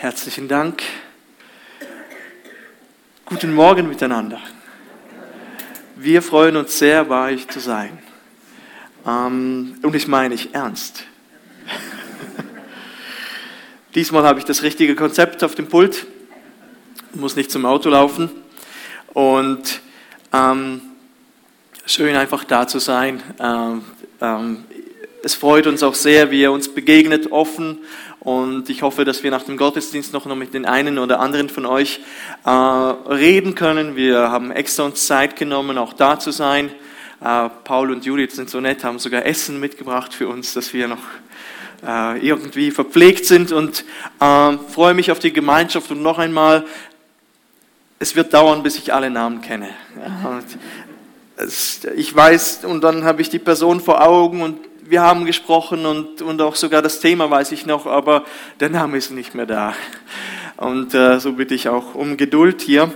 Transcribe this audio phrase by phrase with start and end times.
[0.00, 0.82] Herzlichen Dank.
[3.26, 4.40] Guten Morgen miteinander.
[5.94, 7.98] Wir freuen uns sehr, bei euch zu sein.
[9.06, 11.04] Ähm, und ich meine ich ernst.
[13.94, 16.06] Diesmal habe ich das richtige Konzept auf dem Pult,
[17.12, 18.30] muss nicht zum Auto laufen.
[19.08, 19.82] Und
[20.32, 20.80] ähm,
[21.84, 23.22] schön einfach da zu sein.
[23.38, 23.84] Ähm,
[24.22, 24.64] ähm,
[25.22, 27.80] es freut uns auch sehr, wie ihr uns begegnet, offen.
[28.20, 31.64] Und ich hoffe, dass wir nach dem Gottesdienst noch mit den einen oder anderen von
[31.64, 32.00] euch
[32.44, 33.96] äh, reden können.
[33.96, 36.70] Wir haben extra uns Zeit genommen, auch da zu sein.
[37.22, 40.86] Äh, Paul und Judith sind so nett, haben sogar Essen mitgebracht für uns, dass wir
[40.86, 41.02] noch
[41.86, 43.52] äh, irgendwie verpflegt sind.
[43.52, 43.86] Und
[44.20, 45.90] äh, freue mich auf die Gemeinschaft.
[45.90, 46.66] Und noch einmal,
[47.98, 49.70] es wird dauern, bis ich alle Namen kenne.
[49.98, 50.40] Ja,
[51.96, 54.58] ich weiß, und dann habe ich die Person vor Augen und
[54.90, 58.24] wir haben gesprochen und, und auch sogar das Thema weiß ich noch, aber
[58.58, 59.72] der Name ist nicht mehr da.
[60.56, 62.92] Und äh, so bitte ich auch um Geduld hier.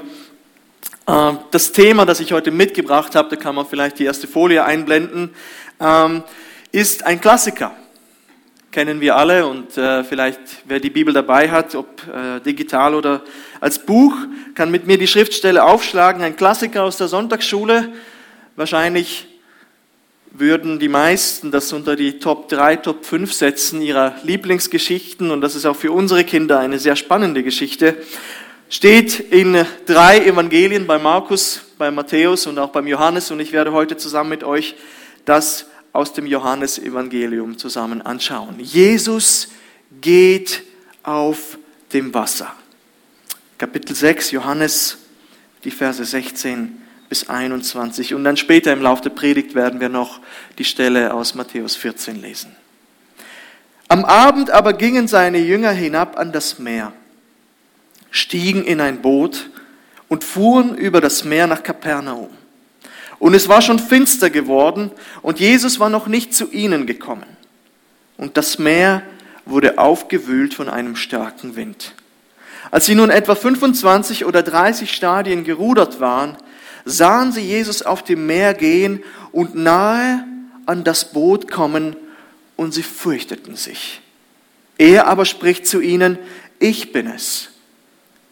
[1.06, 4.64] Äh, das Thema, das ich heute mitgebracht habe, da kann man vielleicht die erste Folie
[4.64, 5.30] einblenden,
[5.78, 6.24] ähm,
[6.72, 7.70] ist ein Klassiker.
[8.72, 13.22] Kennen wir alle und äh, vielleicht wer die Bibel dabei hat, ob äh, digital oder
[13.60, 14.16] als Buch,
[14.56, 16.22] kann mit mir die Schriftstelle aufschlagen.
[16.22, 17.92] Ein Klassiker aus der Sonntagsschule.
[18.56, 19.28] Wahrscheinlich
[20.34, 25.54] würden die meisten das unter die Top 3, Top 5 setzen ihrer Lieblingsgeschichten und das
[25.54, 27.96] ist auch für unsere Kinder eine sehr spannende Geschichte.
[28.68, 33.72] Steht in drei Evangelien bei Markus, bei Matthäus und auch beim Johannes und ich werde
[33.72, 34.74] heute zusammen mit euch
[35.24, 38.56] das aus dem Johannesevangelium zusammen anschauen.
[38.58, 39.48] Jesus
[40.00, 40.64] geht
[41.04, 41.58] auf
[41.92, 42.52] dem Wasser.
[43.56, 44.98] Kapitel 6, Johannes,
[45.62, 46.83] die Verse 16
[47.14, 48.14] bis 21.
[48.14, 50.18] Und dann später im Laufe der Predigt werden wir noch
[50.58, 52.56] die Stelle aus Matthäus 14 lesen.
[53.86, 56.92] Am Abend aber gingen seine Jünger hinab an das Meer,
[58.10, 59.48] stiegen in ein Boot
[60.08, 62.30] und fuhren über das Meer nach Kapernaum.
[63.20, 64.90] Und es war schon finster geworden
[65.22, 67.36] und Jesus war noch nicht zu ihnen gekommen.
[68.16, 69.02] Und das Meer
[69.44, 71.94] wurde aufgewühlt von einem starken Wind.
[72.72, 76.36] Als sie nun etwa 25 oder 30 Stadien gerudert waren,
[76.84, 79.02] sahen sie Jesus auf dem Meer gehen
[79.32, 80.24] und nahe
[80.66, 81.96] an das Boot kommen
[82.56, 84.00] und sie fürchteten sich.
[84.78, 86.18] Er aber spricht zu ihnen,
[86.58, 87.50] ich bin es,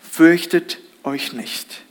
[0.00, 1.82] fürchtet euch nicht.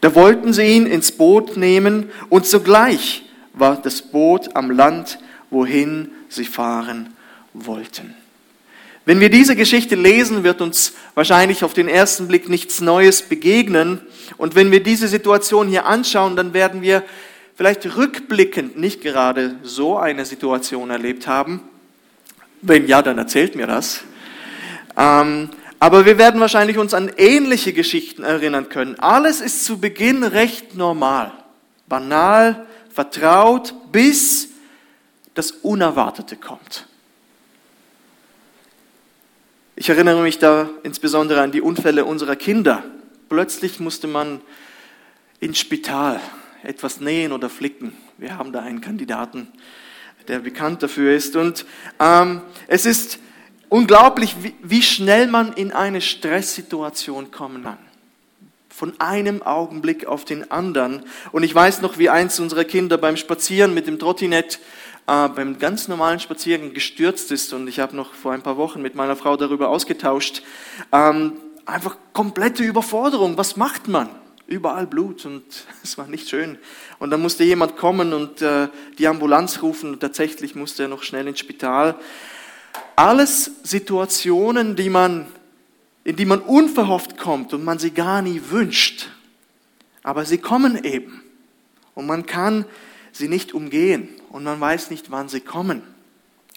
[0.00, 5.18] Da wollten sie ihn ins Boot nehmen und sogleich war das Boot am Land,
[5.50, 7.14] wohin sie fahren
[7.54, 8.14] wollten.
[9.06, 14.00] Wenn wir diese Geschichte lesen, wird uns wahrscheinlich auf den ersten Blick nichts Neues begegnen.
[14.36, 17.04] Und wenn wir diese Situation hier anschauen, dann werden wir
[17.54, 21.62] vielleicht rückblickend nicht gerade so eine Situation erlebt haben.
[22.62, 24.00] Wenn ja, dann erzählt mir das.
[24.96, 28.98] Ähm, aber wir werden wahrscheinlich uns an ähnliche Geschichten erinnern können.
[28.98, 31.30] Alles ist zu Beginn recht normal,
[31.86, 34.48] banal, vertraut, bis
[35.34, 36.88] das Unerwartete kommt.
[39.78, 42.82] Ich erinnere mich da insbesondere an die Unfälle unserer Kinder.
[43.28, 44.40] Plötzlich musste man
[45.38, 46.18] ins Spital
[46.62, 47.92] etwas nähen oder flicken.
[48.16, 49.48] Wir haben da einen Kandidaten,
[50.28, 51.36] der bekannt dafür ist.
[51.36, 51.66] Und
[52.00, 53.18] ähm, es ist
[53.68, 57.76] unglaublich, wie, wie schnell man in eine Stresssituation kommen kann.
[58.70, 61.02] Von einem Augenblick auf den anderen.
[61.32, 64.58] Und ich weiß noch, wie eins unserer Kinder beim Spazieren mit dem Trottinett
[65.06, 68.82] äh, beim ganz normalen Spaziergang gestürzt ist, und ich habe noch vor ein paar Wochen
[68.82, 70.42] mit meiner Frau darüber ausgetauscht,
[70.92, 71.34] ähm,
[71.64, 73.38] einfach komplette Überforderung.
[73.38, 74.08] Was macht man?
[74.48, 75.44] Überall Blut und
[75.82, 76.58] es war nicht schön.
[76.98, 78.68] Und dann musste jemand kommen und äh,
[78.98, 81.96] die Ambulanz rufen und tatsächlich musste er noch schnell ins Spital.
[82.96, 85.26] Alles Situationen, die man,
[86.04, 89.08] in die man unverhofft kommt und man sie gar nie wünscht.
[90.02, 91.22] Aber sie kommen eben.
[91.94, 92.64] Und man kann
[93.12, 95.80] sie nicht umgehen und man weiß nicht, wann sie kommen.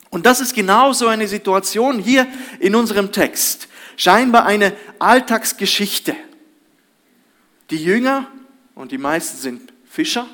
[0.10, 2.28] Und das ist genau so eine Situation hier
[2.60, 3.70] in unserem Text.
[3.96, 6.14] Scheinbar eine Alltagsgeschichte.
[7.70, 8.28] Die Jünger,
[8.76, 10.28] und die meisten sind Fischer,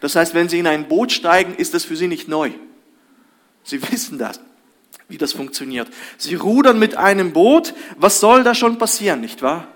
[0.00, 2.52] das heißt, wenn sie in ein Boot steigen, ist das für sie nicht neu.
[3.64, 4.38] Sie wissen das,
[5.08, 5.88] wie das funktioniert.
[6.18, 7.74] Sie rudern mit einem Boot.
[7.96, 9.66] Was soll da schon passieren, nicht wahr?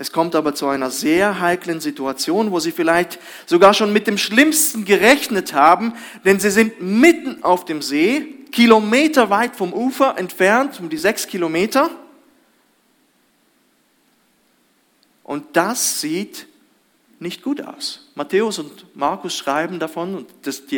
[0.00, 4.16] Es kommt aber zu einer sehr heiklen Situation, wo sie vielleicht sogar schon mit dem
[4.16, 5.92] Schlimmsten gerechnet haben,
[6.24, 11.90] denn sie sind mitten auf dem See, kilometerweit vom Ufer entfernt, um die sechs Kilometer.
[15.22, 16.46] Und das sieht
[17.18, 18.08] nicht gut aus.
[18.14, 20.72] Matthäus und Markus schreiben davon, und das ist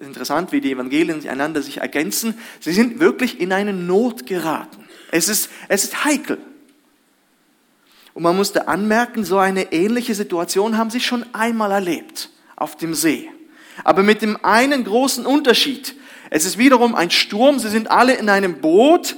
[0.00, 2.38] interessant, wie die Evangelien einander sich ergänzen.
[2.60, 4.86] Sie sind wirklich in eine Not geraten.
[5.10, 6.38] Es ist, es ist heikel.
[8.14, 12.94] Und man musste anmerken, so eine ähnliche Situation haben sie schon einmal erlebt auf dem
[12.94, 13.28] See.
[13.82, 15.96] Aber mit dem einen großen Unterschied.
[16.30, 19.16] Es ist wiederum ein Sturm, sie sind alle in einem Boot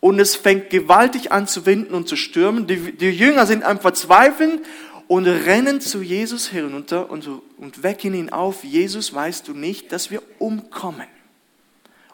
[0.00, 2.66] und es fängt gewaltig an zu winden und zu stürmen.
[2.66, 4.60] Die, die Jünger sind am Verzweifeln
[5.06, 8.64] und rennen zu Jesus hinunter und, und wecken ihn auf.
[8.64, 11.06] Jesus, weißt du nicht, dass wir umkommen?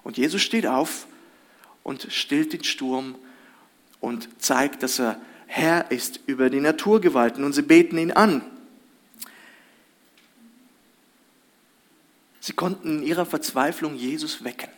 [0.03, 1.07] Und Jesus steht auf
[1.83, 3.15] und stillt den Sturm
[4.01, 8.43] und zeigt, dass er Herr ist über die Naturgewalten und sie beten ihn an.
[12.41, 14.71] Sie konnten in ihrer Verzweiflung Jesus wecken,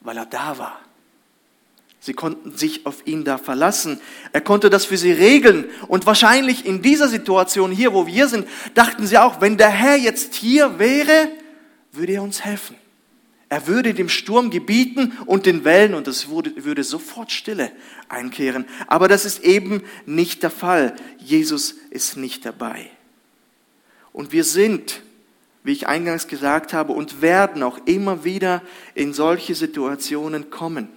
[0.00, 0.80] weil er da war.
[2.00, 4.00] Sie konnten sich auf ihn da verlassen.
[4.32, 5.64] Er konnte das für sie regeln.
[5.88, 9.96] Und wahrscheinlich in dieser Situation hier, wo wir sind, dachten sie auch, wenn der Herr
[9.96, 11.30] jetzt hier wäre,
[11.92, 12.76] würde er uns helfen.
[13.48, 17.70] Er würde dem Sturm gebieten und den Wellen und es würde, sofort Stille
[18.08, 18.64] einkehren.
[18.88, 20.96] Aber das ist eben nicht der Fall.
[21.18, 22.90] Jesus ist nicht dabei.
[24.12, 25.02] Und wir sind,
[25.62, 28.62] wie ich eingangs gesagt habe, und werden auch immer wieder
[28.94, 30.88] in solche Situationen kommen.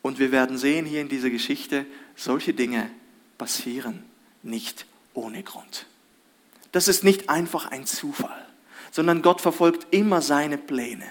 [0.00, 1.84] Und wir werden sehen hier in dieser Geschichte,
[2.16, 2.88] solche Dinge
[3.36, 4.02] passieren
[4.42, 5.86] nicht ohne Grund.
[6.72, 8.46] Das ist nicht einfach ein Zufall,
[8.90, 11.06] sondern Gott verfolgt immer seine Pläne.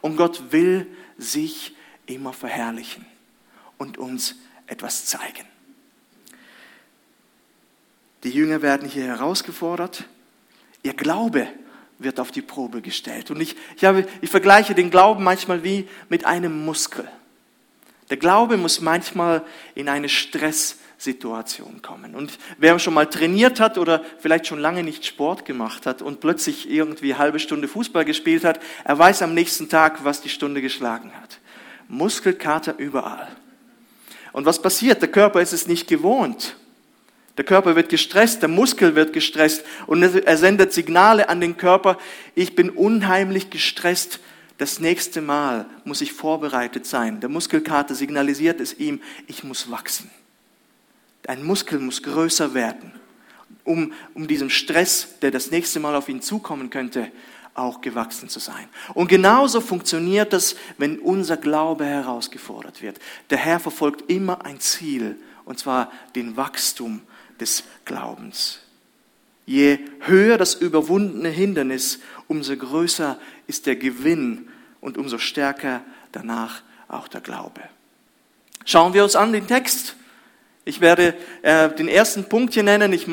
[0.00, 0.86] Und Gott will
[1.18, 1.74] sich
[2.06, 3.06] immer verherrlichen
[3.78, 4.36] und uns
[4.66, 5.46] etwas zeigen.
[8.22, 10.04] Die Jünger werden hier herausgefordert.
[10.82, 11.48] Ihr Glaube
[11.98, 13.30] wird auf die Probe gestellt.
[13.30, 17.08] Und ich, ich, habe, ich vergleiche den Glauben manchmal wie mit einem Muskel.
[18.10, 19.44] Der Glaube muss manchmal
[19.74, 20.89] in eine Stresssituation
[21.82, 22.14] kommen.
[22.14, 26.20] Und wer schon mal trainiert hat oder vielleicht schon lange nicht Sport gemacht hat und
[26.20, 30.60] plötzlich irgendwie halbe Stunde Fußball gespielt hat, er weiß am nächsten Tag, was die Stunde
[30.60, 31.38] geschlagen hat.
[31.88, 33.28] Muskelkater überall.
[34.32, 35.00] Und was passiert?
[35.02, 36.56] Der Körper ist es nicht gewohnt.
[37.36, 41.96] Der Körper wird gestresst, der Muskel wird gestresst und er sendet Signale an den Körper,
[42.34, 44.20] ich bin unheimlich gestresst,
[44.58, 47.20] das nächste Mal muss ich vorbereitet sein.
[47.20, 50.10] Der Muskelkater signalisiert es ihm, ich muss wachsen.
[51.26, 52.92] Ein Muskel muss größer werden,
[53.64, 57.10] um, um diesem Stress, der das nächste Mal auf ihn zukommen könnte,
[57.54, 58.68] auch gewachsen zu sein.
[58.94, 62.98] Und genauso funktioniert das, wenn unser Glaube herausgefordert wird.
[63.30, 67.02] Der Herr verfolgt immer ein Ziel, und zwar den Wachstum
[67.40, 68.60] des Glaubens.
[69.46, 74.48] Je höher das überwundene Hindernis, umso größer ist der Gewinn
[74.80, 75.82] und umso stärker
[76.12, 77.62] danach auch der Glaube.
[78.64, 79.96] Schauen wir uns an den Text.
[80.64, 82.92] Ich werde äh, den ersten Punkt hier nennen.
[82.92, 83.06] Ich,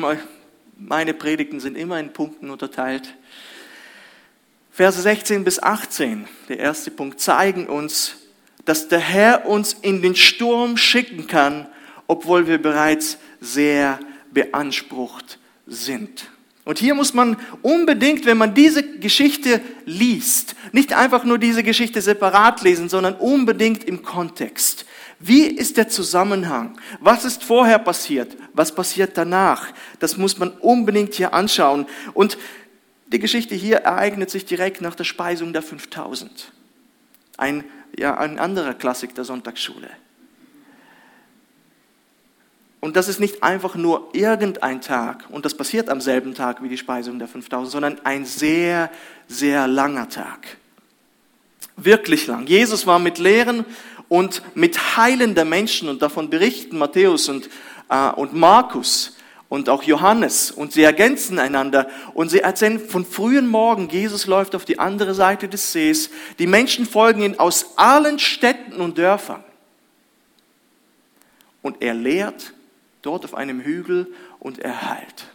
[0.76, 3.14] meine Predigten sind immer in Punkten unterteilt.
[4.70, 8.16] Verse 16 bis 18, der erste Punkt, zeigen uns,
[8.64, 11.66] dass der Herr uns in den Sturm schicken kann,
[12.06, 13.98] obwohl wir bereits sehr
[14.30, 16.30] beansprucht sind.
[16.64, 22.02] Und hier muss man unbedingt, wenn man diese Geschichte liest, nicht einfach nur diese Geschichte
[22.02, 24.84] separat lesen, sondern unbedingt im Kontext.
[25.20, 26.78] Wie ist der Zusammenhang?
[27.00, 28.36] Was ist vorher passiert?
[28.52, 29.66] Was passiert danach?
[29.98, 31.86] Das muss man unbedingt hier anschauen.
[32.14, 32.38] Und
[33.08, 36.52] die Geschichte hier ereignet sich direkt nach der Speisung der 5000.
[37.36, 37.64] Ein,
[37.98, 39.90] ja, ein anderer Klassik der Sonntagsschule.
[42.80, 46.68] Und das ist nicht einfach nur irgendein Tag, und das passiert am selben Tag wie
[46.68, 48.90] die Speisung der 5000, sondern ein sehr,
[49.26, 50.58] sehr langer Tag.
[51.76, 52.46] Wirklich lang.
[52.46, 53.64] Jesus war mit Lehren
[54.08, 57.48] und mit Heilen der Menschen, und davon berichten Matthäus und,
[57.88, 59.16] äh, und Markus
[59.48, 64.54] und auch Johannes, und sie ergänzen einander, und sie erzählen von frühen Morgen, Jesus läuft
[64.54, 69.42] auf die andere Seite des Sees, die Menschen folgen ihm aus allen Städten und Dörfern.
[71.62, 72.52] Und er lehrt
[73.02, 75.26] dort auf einem Hügel und er heilt.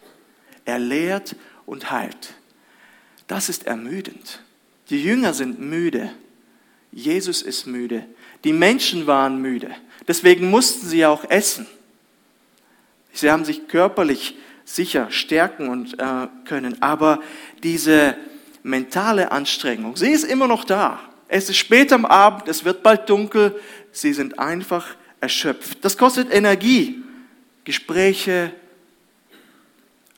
[0.66, 2.36] Er lehrt und heilt.
[3.28, 4.42] Das ist ermüdend.
[4.90, 6.12] Die Jünger sind müde.
[6.92, 8.06] Jesus ist müde.
[8.44, 9.72] Die Menschen waren müde.
[10.08, 11.66] Deswegen mussten sie auch essen.
[13.14, 14.36] Sie haben sich körperlich
[14.66, 17.20] sicher stärken und äh, können, aber
[17.62, 18.16] diese
[18.64, 21.00] mentale Anstrengung, sie ist immer noch da.
[21.28, 23.60] Es ist spät am Abend, es wird bald dunkel,
[23.92, 24.88] sie sind einfach
[25.20, 25.84] erschöpft.
[25.84, 27.04] Das kostet Energie.
[27.64, 28.52] Gespräche,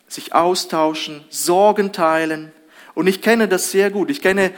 [0.07, 2.51] sich austauschen, Sorgen teilen.
[2.95, 4.09] Und ich kenne das sehr gut.
[4.09, 4.51] Ich kenne,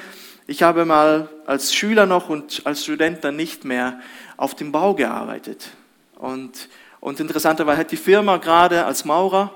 [0.48, 4.00] ich habe mal als Schüler noch und als Student dann nicht mehr
[4.38, 5.70] auf dem Bau gearbeitet.
[6.16, 6.70] Und,
[7.02, 9.54] und interessanterweise hat die Firma gerade als Maurer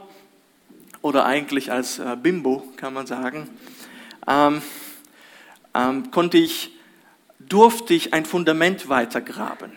[1.01, 3.49] oder eigentlich als äh, Bimbo, kann man sagen,
[4.27, 4.61] ähm,
[5.73, 6.77] ähm, konnte ich
[7.39, 9.71] durfte ich ein Fundament weitergraben.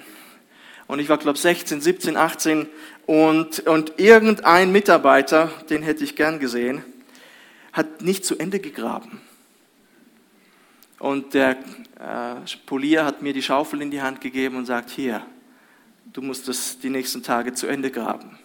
[0.87, 2.68] Und ich war, glaube 16, 17, 18
[3.06, 6.85] und, und irgendein Mitarbeiter, den hätte ich gern gesehen,
[7.73, 9.21] hat nicht zu Ende gegraben.
[10.99, 11.57] Und der
[11.99, 12.35] äh,
[12.67, 15.27] Polier hat mir die Schaufel in die Hand gegeben und sagt, hier,
[16.13, 18.39] du musst das die nächsten Tage zu Ende graben.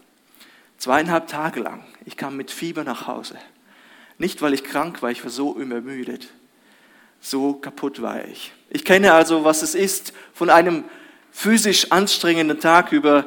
[0.78, 1.84] Zweieinhalb Tage lang.
[2.06, 3.36] Ich kam mit Fieber nach Hause.
[4.18, 6.30] Nicht, weil ich krank war, ich war so übermüdet.
[7.22, 8.54] So kaputt war ich.
[8.70, 10.86] Ich kenne also, was es ist, von einem
[11.32, 13.26] physisch anstrengenden Tag über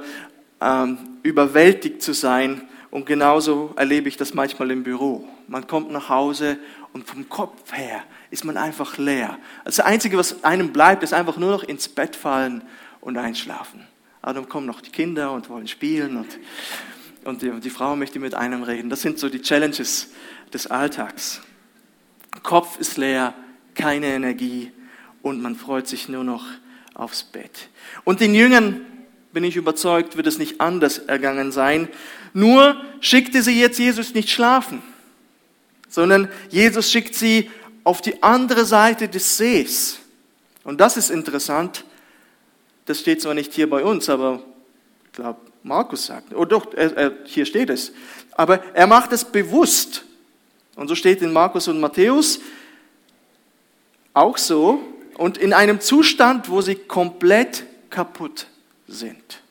[0.63, 2.69] ähm, überwältigt zu sein.
[2.91, 5.27] Und genauso erlebe ich das manchmal im Büro.
[5.49, 6.59] Man kommt nach Hause
[6.93, 9.39] und vom Kopf her ist man einfach leer.
[9.65, 12.63] Das Einzige, was einem bleibt, ist einfach nur noch ins Bett fallen
[13.01, 13.87] und einschlafen.
[14.21, 16.39] Aber dann kommen noch die Kinder und wollen spielen und,
[17.25, 18.91] und die, die Frau möchte mit einem reden.
[18.91, 20.11] Das sind so die Challenges
[20.53, 21.41] des Alltags.
[22.43, 23.35] Kopf ist leer,
[23.75, 24.71] keine Energie
[25.23, 26.45] und man freut sich nur noch
[26.95, 27.69] aufs Bett.
[28.05, 28.87] Und den Jüngern,
[29.33, 31.89] bin ich überzeugt, wird es nicht anders ergangen sein.
[32.35, 34.83] Nur schickte sie jetzt Jesus nicht schlafen,
[35.93, 37.51] sondern Jesus schickt sie
[37.85, 39.99] auf die andere Seite des Sees.
[40.65, 41.85] Und das ist interessant.
[42.87, 44.43] Das steht zwar nicht hier bei uns, aber
[45.05, 47.93] ich glaube, Markus sagt, oh doch, er, er, hier steht es.
[48.33, 50.05] Aber er macht es bewusst.
[50.77, 52.41] Und so steht in Markus und Matthäus
[54.15, 54.81] auch so.
[55.19, 58.47] Und in einem Zustand, wo sie komplett kaputt
[58.89, 59.43] sind.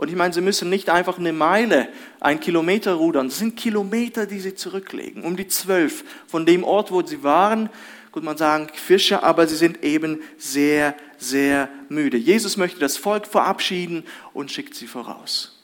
[0.00, 1.86] Und ich meine, sie müssen nicht einfach eine Meile,
[2.20, 3.28] ein Kilometer rudern.
[3.28, 5.24] Das sind Kilometer, die sie zurücklegen.
[5.24, 7.68] Um die zwölf von dem Ort, wo sie waren.
[8.10, 12.16] Gut, man sagen Fischer, aber sie sind eben sehr, sehr müde.
[12.16, 15.60] Jesus möchte das Volk verabschieden und schickt sie voraus.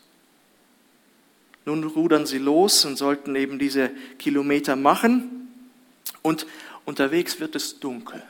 [1.64, 5.48] Nun rudern sie los und sollten eben diese Kilometer machen.
[6.20, 6.46] Und
[6.84, 8.22] unterwegs wird es dunkel.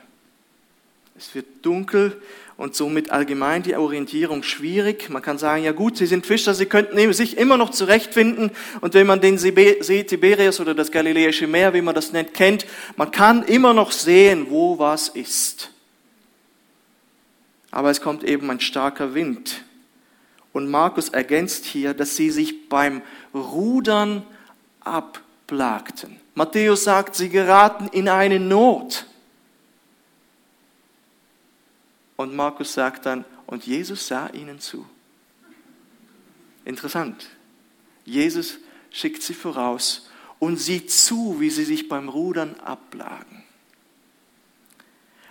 [1.17, 2.21] Es wird dunkel
[2.57, 5.09] und somit allgemein die Orientierung schwierig.
[5.09, 8.51] Man kann sagen, ja gut, Sie sind Fischer, Sie könnten sich immer noch zurechtfinden.
[8.81, 9.51] Und wenn man den See
[10.03, 14.47] Tiberias oder das Galiläische Meer, wie man das nennt, kennt, man kann immer noch sehen,
[14.49, 15.71] wo was ist.
[17.71, 19.63] Aber es kommt eben ein starker Wind.
[20.53, 23.01] Und Markus ergänzt hier, dass sie sich beim
[23.33, 24.23] Rudern
[24.81, 26.17] abplagten.
[26.35, 29.05] Matthäus sagt, sie geraten in eine Not.
[32.17, 34.85] Und Markus sagt dann, und Jesus sah ihnen zu.
[36.65, 37.29] Interessant.
[38.03, 38.57] Jesus
[38.91, 40.09] schickt sie voraus
[40.39, 43.43] und sieht zu, wie sie sich beim Rudern ablagen.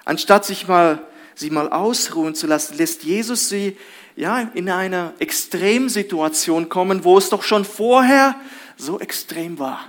[0.05, 3.77] Anstatt sich mal, sie mal ausruhen zu lassen, lässt Jesus sie
[4.15, 8.41] ja, in einer Extremsituation kommen, wo es doch schon vorher
[8.77, 9.85] so extrem war.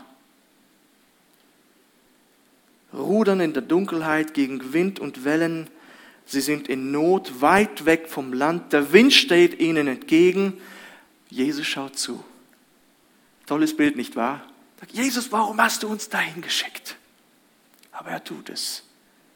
[2.93, 5.69] Rudern in der Dunkelheit gegen Wind und Wellen,
[6.27, 8.73] Sie sind in Not, weit weg vom Land.
[8.73, 10.59] Der Wind steht ihnen entgegen.
[11.29, 12.23] Jesus schaut zu.
[13.45, 14.43] Tolles Bild, nicht wahr?
[14.77, 16.97] Sagt, Jesus, warum hast du uns dahin geschickt?
[17.93, 18.83] Aber er tut es.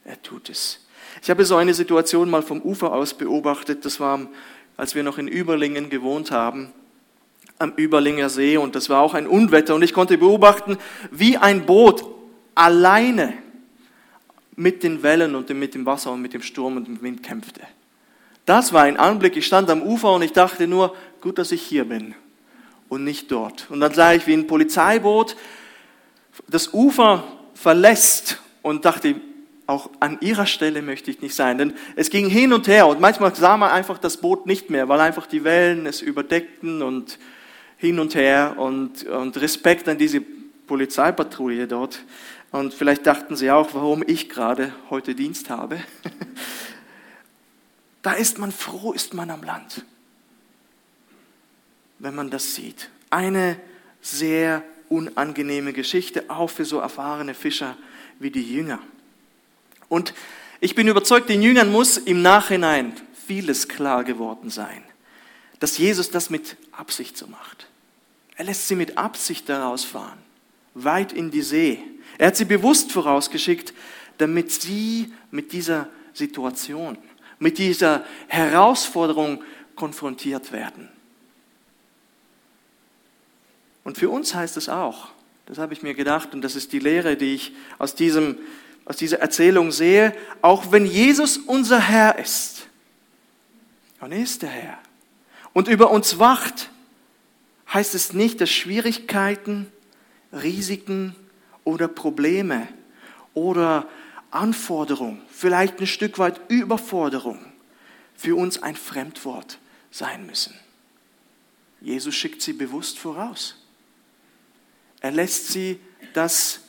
[0.03, 0.85] Er tut es.
[1.21, 3.85] Ich habe so eine Situation mal vom Ufer aus beobachtet.
[3.85, 4.27] Das war,
[4.75, 6.73] als wir noch in Überlingen gewohnt haben,
[7.57, 8.57] am Überlinger See.
[8.57, 9.75] Und das war auch ein Unwetter.
[9.75, 10.77] Und ich konnte beobachten,
[11.09, 12.03] wie ein Boot
[12.53, 13.33] alleine
[14.55, 17.61] mit den Wellen und mit dem Wasser und mit dem Sturm und dem Wind kämpfte.
[18.45, 19.37] Das war ein Anblick.
[19.37, 22.15] Ich stand am Ufer und ich dachte nur, gut, dass ich hier bin
[22.89, 23.67] und nicht dort.
[23.69, 25.35] Und dann sah ich, wie ein Polizeiboot
[26.47, 29.15] das Ufer verlässt und dachte,
[29.67, 31.57] auch an ihrer Stelle möchte ich nicht sein.
[31.57, 34.89] Denn es ging hin und her und manchmal sah man einfach das Boot nicht mehr,
[34.89, 37.17] weil einfach die Wellen es überdeckten und
[37.77, 42.03] hin und her und, und Respekt an diese Polizeipatrouille dort.
[42.51, 45.79] Und vielleicht dachten sie auch, warum ich gerade heute Dienst habe.
[48.03, 49.85] Da ist man froh, ist man am Land,
[51.99, 52.89] wenn man das sieht.
[53.11, 53.61] Eine
[54.01, 57.77] sehr unangenehme Geschichte, auch für so erfahrene Fischer
[58.17, 58.79] wie die Jünger.
[59.87, 60.15] Und
[60.61, 62.93] ich bin überzeugt, den Jüngern muss im Nachhinein
[63.27, 64.83] vieles klar geworden sein,
[65.59, 67.67] dass Jesus das mit Absicht so macht.
[68.35, 70.17] Er lässt sie mit Absicht daraus fahren,
[70.73, 71.83] weit in die See,
[72.17, 73.73] er hat sie bewusst vorausgeschickt,
[74.17, 76.97] damit sie mit dieser Situation,
[77.39, 79.43] mit dieser Herausforderung
[79.75, 80.89] konfrontiert werden.
[83.83, 85.09] Und für uns heißt es auch,
[85.47, 88.37] das habe ich mir gedacht, und das ist die Lehre, die ich aus, diesem,
[88.85, 92.67] aus dieser Erzählung sehe, auch wenn Jesus unser Herr ist,
[93.99, 94.79] und er ist der Herr,
[95.53, 96.69] und über uns wacht,
[97.73, 99.71] heißt es nicht, dass Schwierigkeiten,
[100.31, 101.15] Risiken,
[101.63, 102.67] oder Probleme
[103.33, 103.87] oder
[104.31, 107.39] Anforderung, vielleicht ein Stück weit Überforderung
[108.15, 109.59] für uns ein Fremdwort
[109.91, 110.53] sein müssen.
[111.81, 113.55] Jesus schickt sie bewusst voraus.
[115.01, 115.79] Er lässt sie
[116.13, 116.61] das,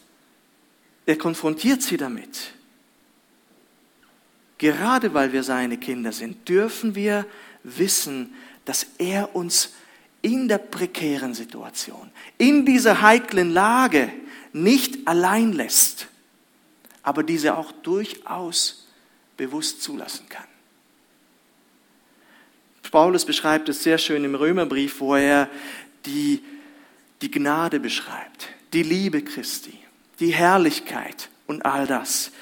[1.04, 2.52] er konfrontiert sie damit.
[4.58, 7.26] Gerade weil wir seine Kinder sind, dürfen wir
[7.62, 8.34] wissen,
[8.64, 9.74] dass er uns
[10.22, 14.12] in der prekären Situation, in dieser heiklen Lage
[14.52, 16.08] nicht allein lässt,
[17.02, 18.86] aber diese auch durchaus
[19.36, 20.46] bewusst zulassen kann.
[22.92, 25.48] Paulus beschreibt es sehr schön im Römerbrief, wo er
[26.04, 26.44] die,
[27.22, 29.78] die Gnade beschreibt, die Liebe Christi,
[30.20, 32.32] die Herrlichkeit und all das.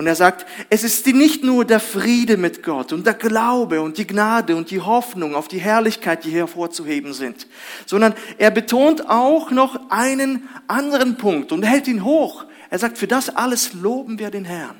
[0.00, 3.98] Und er sagt, es ist nicht nur der Friede mit Gott und der Glaube und
[3.98, 7.46] die Gnade und die Hoffnung auf die Herrlichkeit, die hervorzuheben sind,
[7.84, 12.46] sondern er betont auch noch einen anderen Punkt und hält ihn hoch.
[12.70, 14.76] Er sagt, für das alles loben wir den Herrn.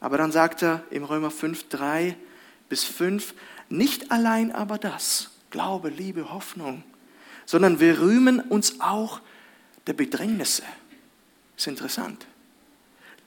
[0.00, 2.16] Aber dann sagt er im Römer 5, 3
[2.68, 3.32] bis 5,
[3.68, 6.82] nicht allein aber das, Glaube, Liebe, Hoffnung,
[7.44, 9.20] sondern wir rühmen uns auch
[9.86, 10.64] der Bedrängnisse.
[11.56, 12.26] Ist interessant.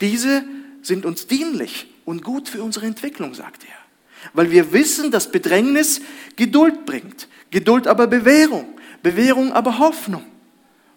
[0.00, 0.44] Diese
[0.82, 4.30] sind uns dienlich und gut für unsere Entwicklung, sagt er.
[4.32, 6.00] Weil wir wissen, dass Bedrängnis
[6.36, 7.28] Geduld bringt.
[7.50, 8.66] Geduld aber Bewährung.
[9.02, 10.24] Bewährung aber Hoffnung.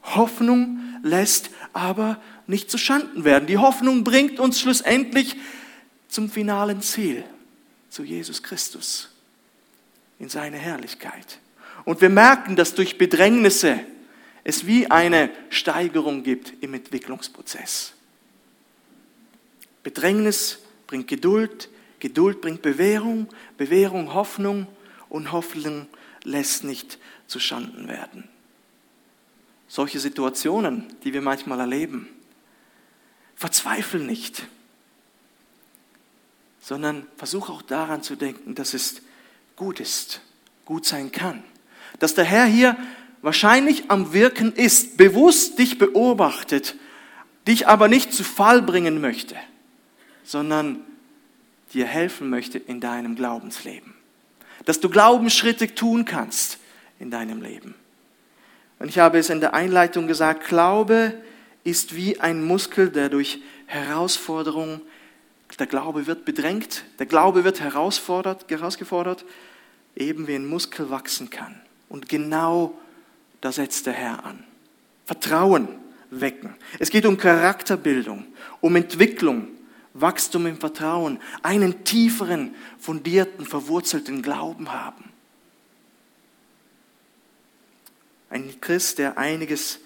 [0.04, 3.48] Hoffnung lässt aber nicht zu Schanden werden.
[3.48, 5.38] Die Hoffnung bringt uns schlussendlich
[6.08, 7.24] zum finalen Ziel,
[7.90, 9.10] zu Jesus Christus,
[10.20, 11.40] in seine Herrlichkeit.
[11.86, 13.80] Und wir merken, dass durch Bedrängnisse
[14.44, 17.94] es wie eine Steigerung gibt im Entwicklungsprozess.
[19.84, 24.68] Bedrängnis bringt Geduld, Geduld bringt Bewährung, Bewährung Hoffnung
[25.10, 25.88] und Hoffnung
[26.24, 26.98] lässt nicht
[27.28, 28.28] zu Schanden werden.
[29.68, 32.08] Solche Situationen, die wir manchmal erleben,
[33.36, 34.46] verzweifle nicht,
[36.62, 39.02] sondern versuche auch daran zu denken, dass es
[39.56, 40.22] gut ist,
[40.66, 41.44] gut sein kann.
[42.00, 42.78] Dass der Herr hier
[43.22, 46.76] wahrscheinlich am Wirken ist, bewusst dich beobachtet,
[47.48, 49.36] dich aber nicht zu Fall bringen möchte
[50.24, 50.80] sondern
[51.74, 53.94] dir helfen möchte in deinem Glaubensleben.
[54.66, 56.60] Dass du Glaubensschritte tun kannst
[57.00, 57.76] in deinem Leben.
[58.80, 61.14] Und ich habe es in der Einleitung gesagt, Glaube
[61.64, 64.82] ist wie ein Muskel, der durch Herausforderungen,
[65.58, 69.26] der Glaube wird bedrängt, der Glaube wird herausfordert, herausgefordert,
[69.96, 71.60] eben wie ein Muskel wachsen kann.
[71.90, 72.78] Und genau
[73.42, 74.44] da setzt der Herr an.
[75.06, 75.68] Vertrauen
[76.10, 76.56] wecken.
[76.80, 78.26] Es geht um Charakterbildung,
[78.62, 79.48] um Entwicklung,
[79.94, 85.12] Wachstum im Vertrauen, einen tieferen, fundierten, verwurzelten Glauben haben.
[88.30, 89.80] Ein Christ, der einiges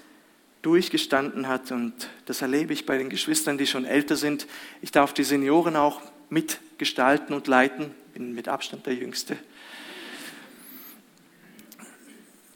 [0.61, 4.47] durchgestanden hat und das erlebe ich bei den Geschwistern, die schon älter sind.
[4.81, 9.37] Ich darf die Senioren auch mitgestalten und leiten, bin mit Abstand der Jüngste.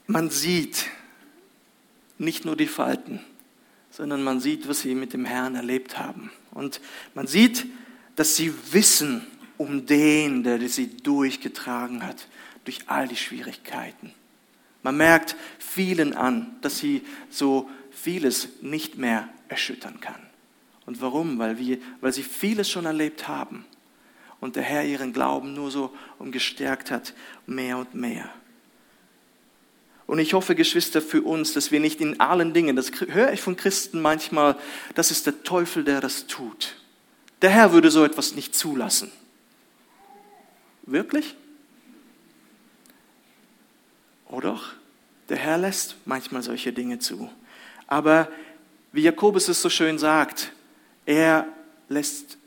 [0.07, 0.87] Man sieht
[2.17, 3.21] nicht nur die Falten,
[4.01, 6.31] sondern man sieht, was sie mit dem Herrn erlebt haben.
[6.49, 6.81] Und
[7.13, 7.67] man sieht,
[8.15, 12.27] dass sie wissen um den, der sie durchgetragen hat,
[12.65, 14.11] durch all die Schwierigkeiten.
[14.81, 20.19] Man merkt vielen an, dass sie so vieles nicht mehr erschüttern kann.
[20.87, 21.37] Und warum?
[21.37, 23.65] Weil, wir, weil sie vieles schon erlebt haben
[24.39, 27.13] und der Herr ihren Glauben nur so umgestärkt hat,
[27.45, 28.33] mehr und mehr.
[30.11, 33.39] Und ich hoffe, Geschwister, für uns, dass wir nicht in allen Dingen, das höre ich
[33.39, 34.57] von Christen manchmal,
[34.93, 36.75] das ist der Teufel, der das tut.
[37.41, 39.09] Der Herr würde so etwas nicht zulassen.
[40.81, 41.33] Wirklich?
[44.27, 44.59] Oder?
[45.29, 47.31] Der Herr lässt manchmal solche Dinge zu.
[47.87, 48.27] Aber
[48.91, 50.51] wie Jakobus es so schön sagt,
[51.05, 51.47] er
[51.87, 52.37] lässt,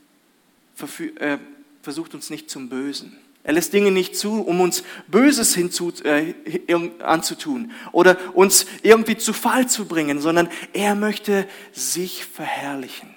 [1.15, 1.39] äh,
[1.81, 3.17] versucht uns nicht zum Bösen.
[3.45, 6.33] Er lässt Dinge nicht zu, um uns Böses hinzu, äh,
[6.99, 13.13] anzutun oder uns irgendwie zu Fall zu bringen, sondern er möchte sich verherrlichen.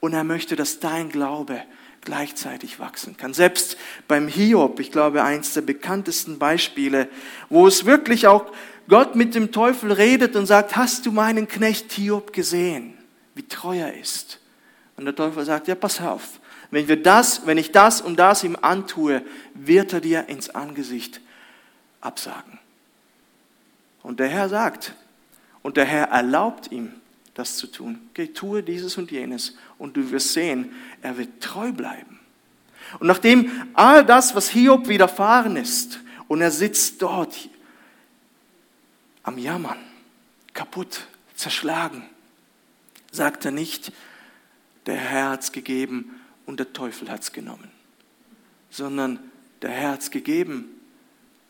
[0.00, 1.62] Und er möchte, dass dein Glaube
[2.00, 3.34] gleichzeitig wachsen kann.
[3.34, 3.76] Selbst
[4.08, 7.08] beim Hiob, ich glaube, eins der bekanntesten Beispiele,
[7.48, 8.52] wo es wirklich auch
[8.88, 12.94] Gott mit dem Teufel redet und sagt, hast du meinen Knecht Hiob gesehen,
[13.36, 14.40] wie treu er ist?
[14.96, 18.44] Und der Teufel sagt, ja, pass auf, wenn, wir das, wenn ich das und das
[18.44, 19.22] ihm antue,
[19.54, 21.20] wird er dir ins Angesicht
[22.00, 22.58] absagen.
[24.02, 24.94] Und der Herr sagt,
[25.62, 26.92] und der Herr erlaubt ihm,
[27.34, 27.98] das zu tun.
[28.14, 30.72] Geh, tue dieses und jenes und du wirst sehen,
[31.02, 32.20] er wird treu bleiben.
[33.00, 37.48] Und nachdem all das, was Hiob widerfahren ist, und er sitzt dort
[39.22, 39.78] am Jammern,
[40.52, 42.04] kaputt, zerschlagen,
[43.10, 43.92] sagt er nicht,
[44.86, 47.70] der Herr hat's gegeben und der Teufel hat's genommen,
[48.70, 49.18] sondern
[49.62, 50.66] der Herr hat's gegeben,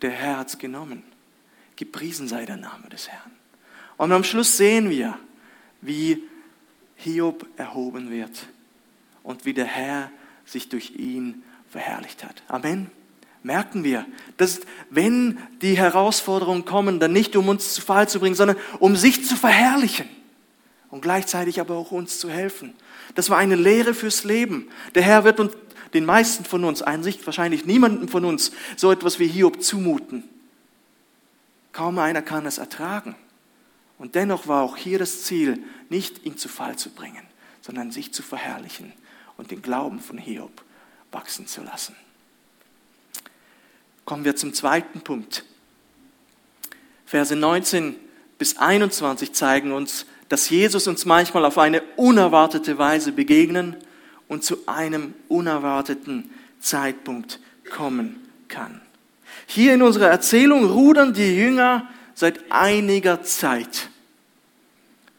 [0.03, 1.03] der Herr hat's genommen.
[1.77, 3.33] Gepriesen sei der Name des Herrn.
[3.97, 5.19] Und am Schluss sehen wir,
[5.81, 6.23] wie
[6.97, 8.47] Hiob erhoben wird
[9.23, 10.11] und wie der Herr
[10.45, 12.43] sich durch ihn verherrlicht hat.
[12.49, 12.91] Amen.
[13.43, 18.35] Merken wir, dass wenn die Herausforderungen kommen, dann nicht um uns zu Fall zu bringen,
[18.35, 20.09] sondern um sich zu verherrlichen
[20.95, 22.73] und gleichzeitig aber auch uns zu helfen.
[23.17, 24.69] Das war eine Lehre fürs Leben.
[24.95, 25.53] Der Herr wird uns,
[25.93, 30.23] den meisten von uns, einsicht wahrscheinlich niemandem von uns, so etwas wie Hiob zumuten.
[31.73, 33.17] Kaum einer kann es ertragen.
[33.99, 37.27] Und dennoch war auch hier das Ziel, nicht ihn zu Fall zu bringen,
[37.61, 38.93] sondern sich zu verherrlichen
[39.37, 40.63] und den Glauben von Hiob
[41.11, 41.97] wachsen zu lassen.
[44.05, 45.45] Kommen wir zum zweiten Punkt.
[47.05, 47.97] Verse 19
[48.39, 53.77] bis 21 zeigen uns, dass Jesus uns manchmal auf eine unerwartete Weise begegnen
[54.29, 58.81] und zu einem unerwarteten Zeitpunkt kommen kann.
[59.47, 63.89] Hier in unserer Erzählung rudern die Jünger seit einiger Zeit.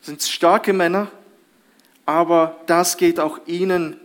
[0.02, 1.10] Sind starke Männer,
[2.06, 4.00] aber das geht auch ihnen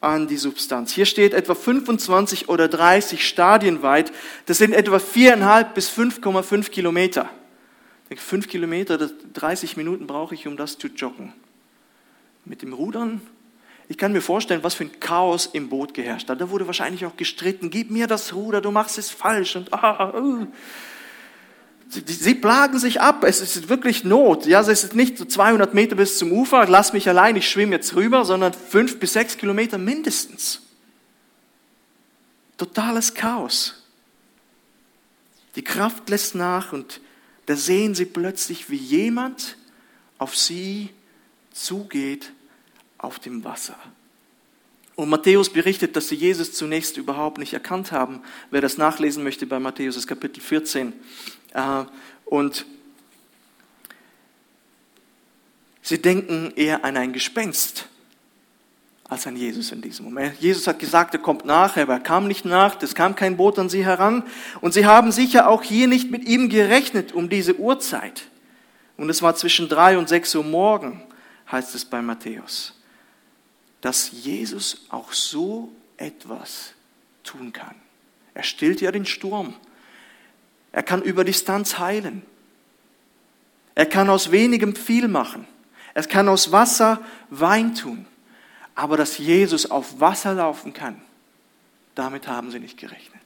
[0.00, 0.92] an die Substanz.
[0.92, 4.12] Hier steht etwa 25 oder 30 Stadien weit.
[4.46, 7.28] Das sind etwa viereinhalb bis 5,5 Kilometer.
[8.16, 11.32] Fünf Kilometer, 30 Minuten brauche ich, um das zu joggen.
[12.44, 13.20] Mit dem Rudern,
[13.88, 16.40] ich kann mir vorstellen, was für ein Chaos im Boot geherrscht hat.
[16.40, 19.56] Da wurde wahrscheinlich auch gestritten, gib mir das Ruder, du machst es falsch.
[19.56, 20.46] Und ah, uh.
[21.88, 24.44] Sie, sie plagen sich ab, es ist wirklich Not.
[24.44, 27.76] Ja, es ist nicht so 200 Meter bis zum Ufer, lass mich allein, ich schwimme
[27.76, 30.60] jetzt rüber, sondern fünf bis sechs Kilometer mindestens.
[32.58, 33.82] Totales Chaos.
[35.56, 37.00] Die Kraft lässt nach und
[37.48, 39.56] da sehen sie plötzlich, wie jemand
[40.18, 40.90] auf sie
[41.50, 42.30] zugeht
[42.98, 43.78] auf dem Wasser.
[44.96, 48.20] Und Matthäus berichtet, dass sie Jesus zunächst überhaupt nicht erkannt haben.
[48.50, 50.92] Wer das nachlesen möchte bei Matthäus ist Kapitel 14.
[51.54, 51.84] Äh,
[52.26, 52.66] und
[55.80, 57.88] sie denken eher an ein Gespenst
[59.08, 60.38] als an Jesus in diesem Moment.
[60.38, 63.58] Jesus hat gesagt, er kommt nach, aber er kam nicht nach, es kam kein Boot
[63.58, 64.22] an sie heran.
[64.60, 68.28] Und sie haben sicher auch hier nicht mit ihm gerechnet um diese Uhrzeit.
[68.98, 71.02] Und es war zwischen drei und sechs Uhr morgen,
[71.50, 72.74] heißt es bei Matthäus,
[73.80, 76.74] dass Jesus auch so etwas
[77.24, 77.76] tun kann.
[78.34, 79.54] Er stillt ja den Sturm.
[80.70, 82.22] Er kann über Distanz heilen.
[83.74, 85.46] Er kann aus wenigem viel machen.
[85.94, 88.06] Er kann aus Wasser Wein tun.
[88.78, 91.00] Aber dass Jesus auf Wasser laufen kann,
[91.96, 93.22] damit haben sie nicht gerechnet.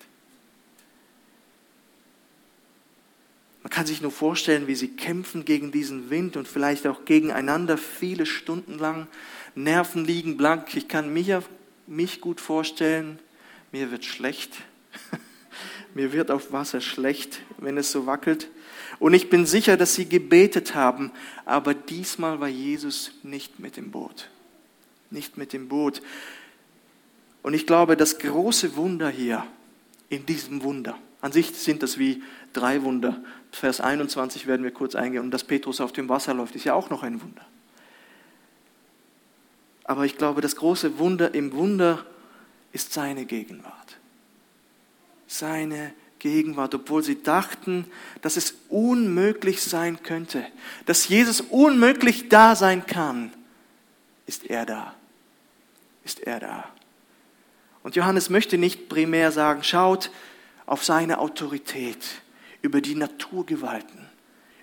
[3.62, 7.76] Man kann sich nur vorstellen, wie sie kämpfen gegen diesen Wind und vielleicht auch gegeneinander
[7.76, 9.08] viele Stunden lang.
[9.54, 10.74] Nerven liegen blank.
[10.74, 11.30] Ich kann mich,
[11.86, 13.18] mich gut vorstellen,
[13.72, 14.54] mir wird schlecht.
[15.94, 18.48] Mir wird auf Wasser schlecht, wenn es so wackelt.
[18.98, 21.12] Und ich bin sicher, dass sie gebetet haben,
[21.44, 24.30] aber diesmal war Jesus nicht mit dem Boot.
[25.12, 26.02] Nicht mit dem Boot.
[27.42, 29.46] Und ich glaube, das große Wunder hier,
[30.08, 32.22] in diesem Wunder, an sich sind das wie
[32.52, 33.22] drei Wunder.
[33.52, 35.22] Vers 21 werden wir kurz eingehen.
[35.22, 37.46] Und dass Petrus auf dem Wasser läuft, ist ja auch noch ein Wunder.
[39.84, 42.04] Aber ich glaube, das große Wunder im Wunder
[42.72, 43.82] ist seine Gegenwart
[45.32, 47.86] seine Gegenwart, obwohl sie dachten,
[48.20, 50.46] dass es unmöglich sein könnte,
[50.86, 53.32] dass Jesus unmöglich da sein kann,
[54.26, 54.94] ist er da.
[56.04, 56.64] Ist er da.
[57.82, 60.10] Und Johannes möchte nicht primär sagen, schaut
[60.66, 61.98] auf seine Autorität
[62.60, 64.08] über die Naturgewalten,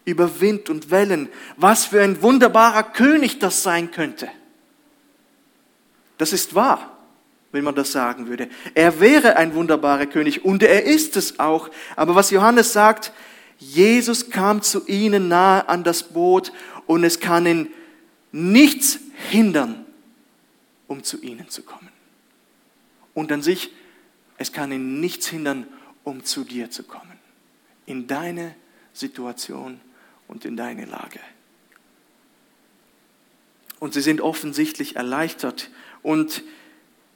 [0.06, 4.30] über Wind und Wellen, was für ein wunderbarer König das sein könnte.
[6.18, 7.00] Das ist wahr
[7.52, 8.48] wenn man das sagen würde.
[8.74, 11.70] Er wäre ein wunderbarer König und er ist es auch.
[11.96, 13.12] Aber was Johannes sagt,
[13.58, 16.54] Jesus kam zu ihnen nahe an das Boot
[16.86, 17.68] und es kann ihn
[18.32, 19.00] nichts
[19.30, 19.86] hindern,
[20.90, 21.88] um zu ihnen zu kommen.
[23.14, 23.72] Und an sich,
[24.38, 25.68] es kann ihn nichts hindern,
[26.04, 27.18] um zu dir zu kommen.
[27.86, 28.56] In deine
[28.92, 29.80] Situation
[30.28, 31.20] und in deine Lage.
[33.80, 35.70] Und sie sind offensichtlich erleichtert
[36.02, 36.44] und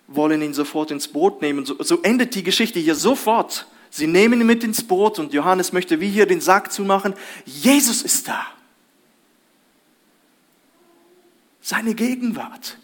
[0.07, 1.65] wollen ihn sofort ins Boot nehmen.
[1.65, 3.67] So, so endet die Geschichte hier sofort.
[3.89, 7.15] Sie nehmen ihn mit ins Boot und Johannes möchte wie hier den Sack zumachen.
[7.45, 8.45] Jesus ist da.
[11.62, 12.77] Seine Gegenwart.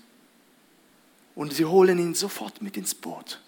[1.40, 3.40] Und sie holen ihn sofort mit ins Boot.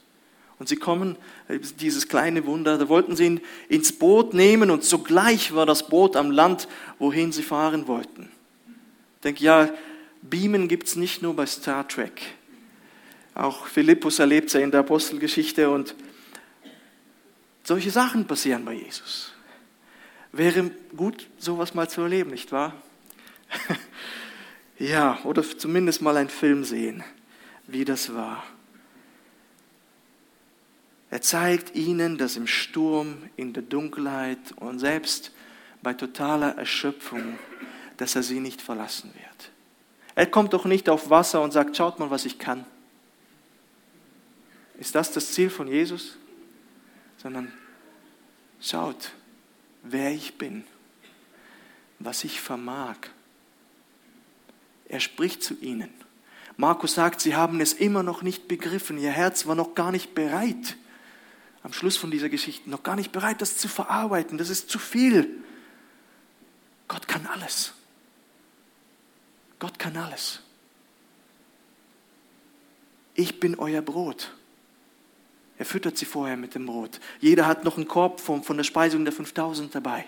[0.59, 1.17] Und sie kommen,
[1.49, 5.89] äh, dieses kleine Wunder, da wollten sie ihn ins Boot nehmen und sogleich war das
[5.89, 8.31] Boot am Land, wohin sie fahren wollten.
[9.15, 9.69] Ich denke, ja,
[10.21, 12.21] Beamen gibt es nicht nur bei Star Trek.
[13.33, 15.93] Auch Philippus erlebt es ja in der Apostelgeschichte und
[17.63, 19.33] solche Sachen passieren bei Jesus.
[20.31, 22.73] Wäre gut, sowas mal zu erleben, nicht wahr?
[24.79, 27.03] ja, oder zumindest mal einen Film sehen,
[27.71, 28.43] wie das war.
[31.09, 35.31] Er zeigt ihnen, dass im Sturm, in der Dunkelheit und selbst
[35.81, 37.37] bei totaler Erschöpfung,
[37.97, 39.51] dass er sie nicht verlassen wird.
[40.15, 42.65] Er kommt doch nicht auf Wasser und sagt, schaut mal, was ich kann.
[44.79, 46.17] Ist das das Ziel von Jesus?
[47.17, 47.51] Sondern
[48.59, 49.11] schaut,
[49.83, 50.63] wer ich bin,
[51.99, 52.95] was ich vermag.
[54.87, 55.93] Er spricht zu ihnen.
[56.57, 58.97] Markus sagt, sie haben es immer noch nicht begriffen.
[58.97, 60.77] Ihr Herz war noch gar nicht bereit.
[61.63, 64.37] Am Schluss von dieser Geschichte noch gar nicht bereit, das zu verarbeiten.
[64.37, 65.43] Das ist zu viel.
[66.87, 67.73] Gott kann alles.
[69.59, 70.41] Gott kann alles.
[73.13, 74.33] Ich bin euer Brot.
[75.57, 76.99] Er füttert sie vorher mit dem Brot.
[77.19, 80.05] Jeder hat noch einen Korb von, von der Speisung der 5000 dabei.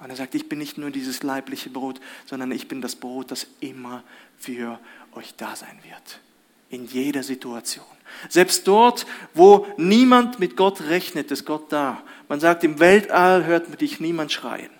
[0.00, 3.30] Und er sagt, ich bin nicht nur dieses leibliche Brot, sondern ich bin das Brot,
[3.30, 4.02] das immer
[4.38, 4.78] für
[5.14, 6.20] euch da sein wird.
[6.68, 7.84] In jeder Situation.
[8.28, 12.02] Selbst dort, wo niemand mit Gott rechnet, ist Gott da.
[12.28, 14.70] Man sagt, im Weltall hört dich niemand schreien.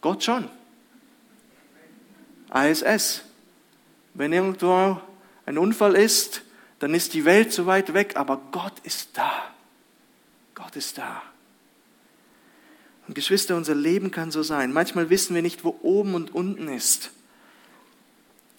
[0.00, 0.48] Gott schon.
[2.52, 3.22] ISS.
[4.14, 5.00] Wenn irgendwo
[5.46, 6.42] ein Unfall ist,
[6.80, 9.32] dann ist die Welt so weit weg, aber Gott ist da.
[10.54, 11.22] Gott ist da.
[13.08, 14.72] Und Geschwister, unser Leben kann so sein.
[14.72, 17.10] Manchmal wissen wir nicht, wo oben und unten ist.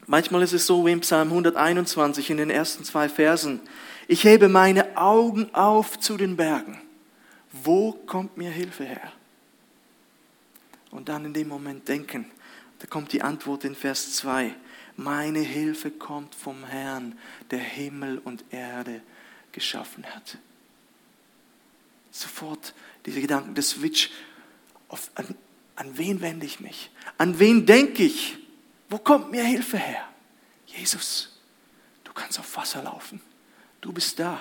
[0.06, 3.62] Manchmal ist es so wie im Psalm 121 in den ersten zwei Versen.
[4.08, 6.82] Ich hebe meine Augen auf zu den Bergen.
[7.52, 9.12] Wo kommt mir Hilfe her?
[10.92, 12.30] Und dann in dem Moment denken,
[12.80, 14.54] da kommt die Antwort in Vers 2.
[14.98, 17.18] Meine Hilfe kommt vom Herrn,
[17.50, 19.02] der Himmel und Erde
[19.54, 20.38] geschaffen hat.
[22.12, 22.74] Sofort
[23.06, 24.12] diese Gedanken, der Switch,
[24.94, 25.36] auf, an,
[25.76, 26.92] an wen wende ich mich?
[27.18, 28.38] An wen denke ich?
[28.90, 30.08] Wo kommt mir Hilfe her?
[30.68, 31.40] Jesus,
[32.04, 33.20] du kannst auf Wasser laufen.
[33.82, 34.40] Du bist da.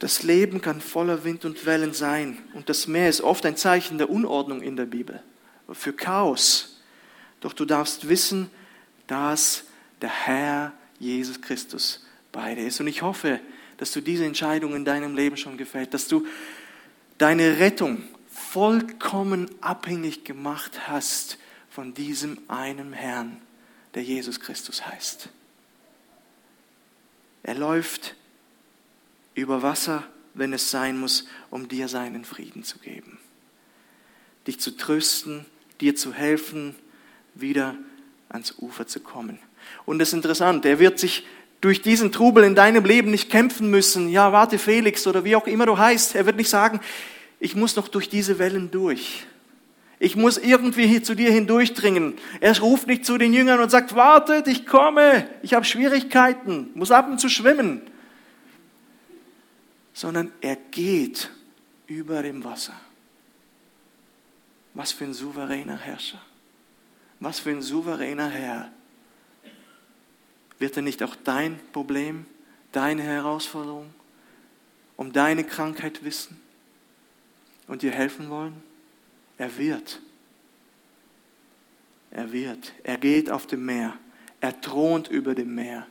[0.00, 2.38] Das Leben kann voller Wind und Wellen sein.
[2.54, 5.22] Und das Meer ist oft ein Zeichen der Unordnung in der Bibel,
[5.72, 6.80] für Chaos.
[7.40, 8.50] Doch du darfst wissen,
[9.06, 9.64] dass
[10.02, 12.80] der Herr Jesus Christus bei dir ist.
[12.80, 13.38] Und ich hoffe,
[13.76, 16.26] dass du diese Entscheidung in deinem Leben schon gefällt, dass du
[17.20, 23.42] deine Rettung vollkommen abhängig gemacht hast von diesem einen Herrn,
[23.94, 25.28] der Jesus Christus heißt.
[27.42, 28.14] Er läuft
[29.34, 33.18] über Wasser, wenn es sein muss, um dir seinen Frieden zu geben.
[34.46, 35.44] Dich zu trösten,
[35.80, 36.74] dir zu helfen,
[37.34, 37.76] wieder
[38.30, 39.38] ans Ufer zu kommen.
[39.84, 41.26] Und das ist interessant, er wird sich
[41.60, 44.08] durch diesen Trubel in deinem Leben nicht kämpfen müssen.
[44.08, 46.14] Ja, warte Felix oder wie auch immer du heißt.
[46.14, 46.80] Er wird nicht sagen,
[47.38, 49.26] ich muss noch durch diese Wellen durch.
[49.98, 52.14] Ich muss irgendwie zu dir hindurchdringen.
[52.40, 56.90] Er ruft nicht zu den Jüngern und sagt, wartet, ich komme, ich habe Schwierigkeiten, muss
[56.90, 57.82] ab und zu schwimmen.
[59.92, 61.30] Sondern er geht
[61.86, 62.72] über dem Wasser.
[64.72, 66.22] Was für ein souveräner Herrscher.
[67.18, 68.70] Was für ein souveräner Herr.
[70.60, 72.26] Wird er nicht auch dein Problem,
[72.70, 73.92] deine Herausforderung,
[74.96, 76.38] um deine Krankheit wissen
[77.66, 78.52] und dir helfen wollen?
[79.38, 80.00] Er wird.
[82.10, 82.74] Er wird.
[82.84, 83.94] Er geht auf dem Meer.
[84.42, 85.86] Er thront über dem Meer,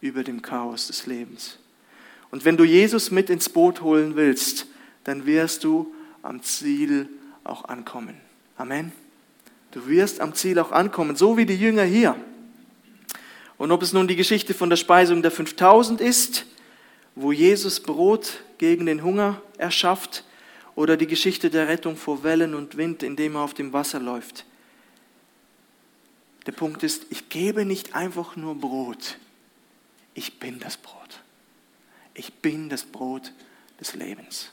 [0.00, 1.58] über dem Chaos des Lebens.
[2.32, 4.66] Und wenn du Jesus mit ins Boot holen willst,
[5.04, 7.08] dann wirst du am Ziel
[7.44, 8.16] auch ankommen.
[8.56, 8.90] Amen.
[9.70, 12.16] Du wirst am Ziel auch ankommen, so wie die Jünger hier.
[13.58, 16.46] Und ob es nun die Geschichte von der Speisung der 5000 ist,
[17.14, 20.24] wo Jesus Brot gegen den Hunger erschafft,
[20.76, 24.44] oder die Geschichte der Rettung vor Wellen und Wind, indem er auf dem Wasser läuft.
[26.46, 29.18] Der Punkt ist, ich gebe nicht einfach nur Brot,
[30.14, 31.20] ich bin das Brot.
[32.14, 33.32] Ich bin das Brot
[33.80, 34.50] des Lebens.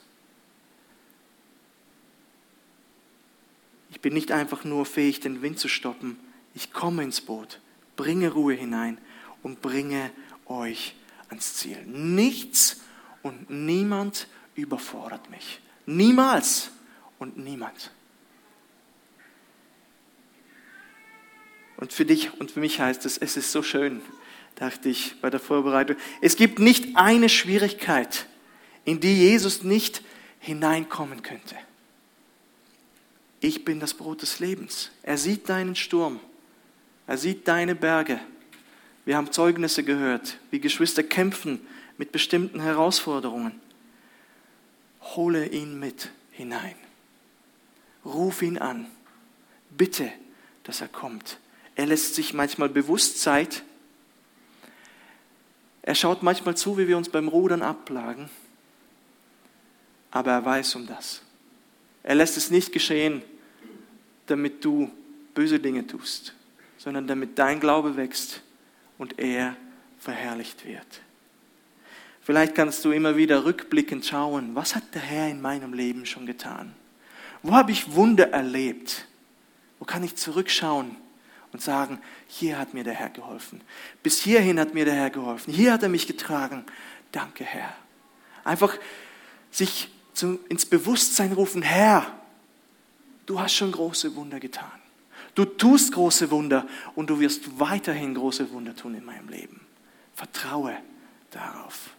[3.92, 6.18] Ich bin nicht einfach nur fähig, den Wind zu stoppen.
[6.56, 7.60] Ich komme ins Boot,
[7.95, 8.97] bringe Ruhe hinein
[9.43, 10.12] und bringe
[10.45, 10.95] euch
[11.30, 11.77] ans Ziel.
[11.86, 12.82] Nichts
[13.21, 15.60] und niemand überfordert mich.
[15.86, 16.71] Niemals
[17.19, 17.91] und niemand.
[21.77, 24.01] Und für dich und für mich heißt es, es ist so schön,
[24.56, 25.95] dachte ich bei der Vorbereitung.
[26.21, 28.27] Es gibt nicht eine Schwierigkeit,
[28.86, 30.04] in die Jesus nicht
[30.39, 31.56] hineinkommen könnte.
[33.43, 34.91] ich bin das Brot des Lebens.
[35.01, 36.19] Er sieht deinen Sturm.
[37.12, 38.21] Er sieht deine Berge.
[39.04, 41.60] Wir haben Zeugnisse gehört, wie Geschwister kämpfen
[41.97, 43.60] mit bestimmten Herausforderungen.
[45.02, 46.76] Hole ihn mit hinein.
[48.06, 48.86] Ruf ihn an.
[49.71, 50.10] Bitte,
[50.63, 51.38] dass er kommt.
[51.76, 53.63] Er lässt sich manchmal bewusst Zeit.
[55.82, 58.30] Er schaut manchmal zu, wie wir uns beim Rudern abplagen.
[60.12, 61.24] Aber er weiß um das.
[62.04, 63.21] Er lässt es nicht geschehen,
[64.28, 64.89] damit du
[65.34, 66.36] böse Dinge tust,
[66.82, 68.41] sondern damit dein Glaube wächst
[68.98, 69.56] und er
[70.00, 71.02] verherrlicht wird.
[72.22, 76.26] Vielleicht kannst du immer wieder rückblickend schauen, was hat der Herr in meinem Leben schon
[76.26, 76.74] getan?
[77.44, 79.06] Wo habe ich Wunder erlebt?
[79.78, 80.96] Wo kann ich zurückschauen
[81.52, 83.62] und sagen, hier hat mir der Herr geholfen.
[84.02, 85.54] Bis hierhin hat mir der Herr geholfen.
[85.54, 86.65] Hier hat er mich getragen.
[87.12, 87.76] Danke, Herr.
[88.44, 88.76] Einfach
[89.52, 89.89] sich
[90.50, 92.12] ins Bewusstsein rufen, Herr,
[93.28, 94.81] du hast schon große Wunder getan.
[95.36, 99.62] Du tust große Wunder und du wirst weiterhin große Wunder tun in meinem Leben.
[100.13, 100.76] Vertraue
[101.32, 101.91] darauf.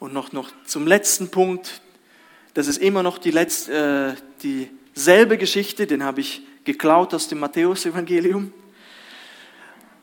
[0.00, 1.82] Und noch, noch zum letzten Punkt.
[2.54, 7.38] Das ist immer noch die letzte, äh, dieselbe Geschichte, den habe ich geklaut aus dem
[7.38, 8.52] Matthäus-Evangelium,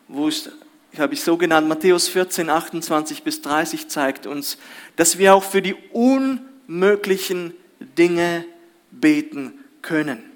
[0.08, 0.50] wo ich,
[0.98, 4.58] habe ich so genannt, Matthäus 14, 28 bis 30 zeigt uns,
[4.96, 8.46] dass wir auch für die unmöglichen Dinge
[8.92, 10.27] beten können.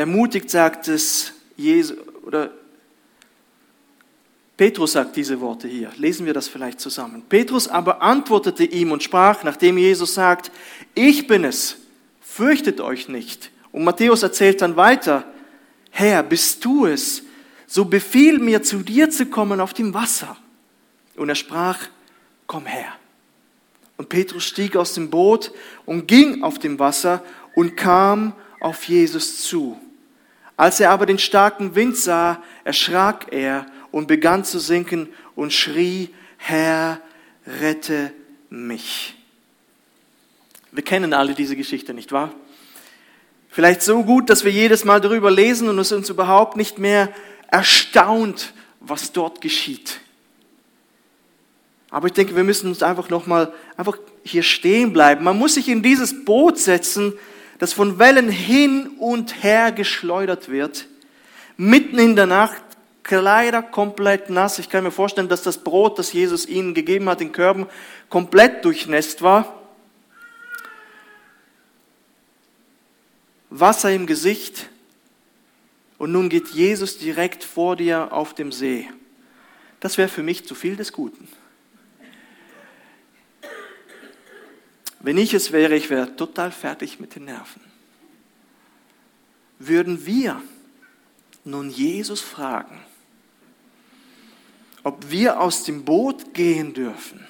[0.00, 2.50] Ermutigt sagt es Jesus, oder
[4.56, 5.90] Petrus sagt diese Worte hier.
[5.98, 7.22] Lesen wir das vielleicht zusammen.
[7.28, 10.50] Petrus aber antwortete ihm und sprach, nachdem Jesus sagt,
[10.94, 11.76] ich bin es,
[12.22, 13.50] fürchtet euch nicht.
[13.72, 15.24] Und Matthäus erzählt dann weiter,
[15.90, 17.22] Herr, bist du es,
[17.66, 20.34] so befiehl mir zu dir zu kommen auf dem Wasser.
[21.14, 21.78] Und er sprach,
[22.46, 22.94] komm her.
[23.98, 25.52] Und Petrus stieg aus dem Boot
[25.84, 27.22] und ging auf dem Wasser
[27.54, 29.78] und kam auf Jesus zu.
[30.60, 36.10] Als er aber den starken Wind sah, erschrak er und begann zu sinken und schrie,
[36.36, 37.00] Herr,
[37.62, 38.12] rette
[38.50, 39.14] mich.
[40.70, 42.34] Wir kennen alle diese Geschichte, nicht wahr?
[43.48, 47.08] Vielleicht so gut, dass wir jedes Mal darüber lesen und es uns überhaupt nicht mehr
[47.50, 50.00] erstaunt, was dort geschieht.
[51.88, 55.24] Aber ich denke, wir müssen uns einfach nochmal einfach hier stehen bleiben.
[55.24, 57.14] Man muss sich in dieses Boot setzen,
[57.60, 60.88] das von Wellen hin und her geschleudert wird,
[61.56, 62.62] mitten in der Nacht,
[63.02, 64.58] Kleider komplett nass.
[64.58, 67.66] Ich kann mir vorstellen, dass das Brot, das Jesus ihnen gegeben hat in Körben,
[68.08, 69.60] komplett durchnässt war.
[73.50, 74.70] Wasser im Gesicht
[75.98, 78.88] und nun geht Jesus direkt vor dir auf dem See.
[79.80, 81.28] Das wäre für mich zu viel des Guten.
[85.00, 87.62] Wenn ich es wäre, ich wäre total fertig mit den Nerven.
[89.58, 90.42] Würden wir
[91.44, 92.80] nun Jesus fragen,
[94.82, 97.26] ob wir aus dem Boot gehen dürfen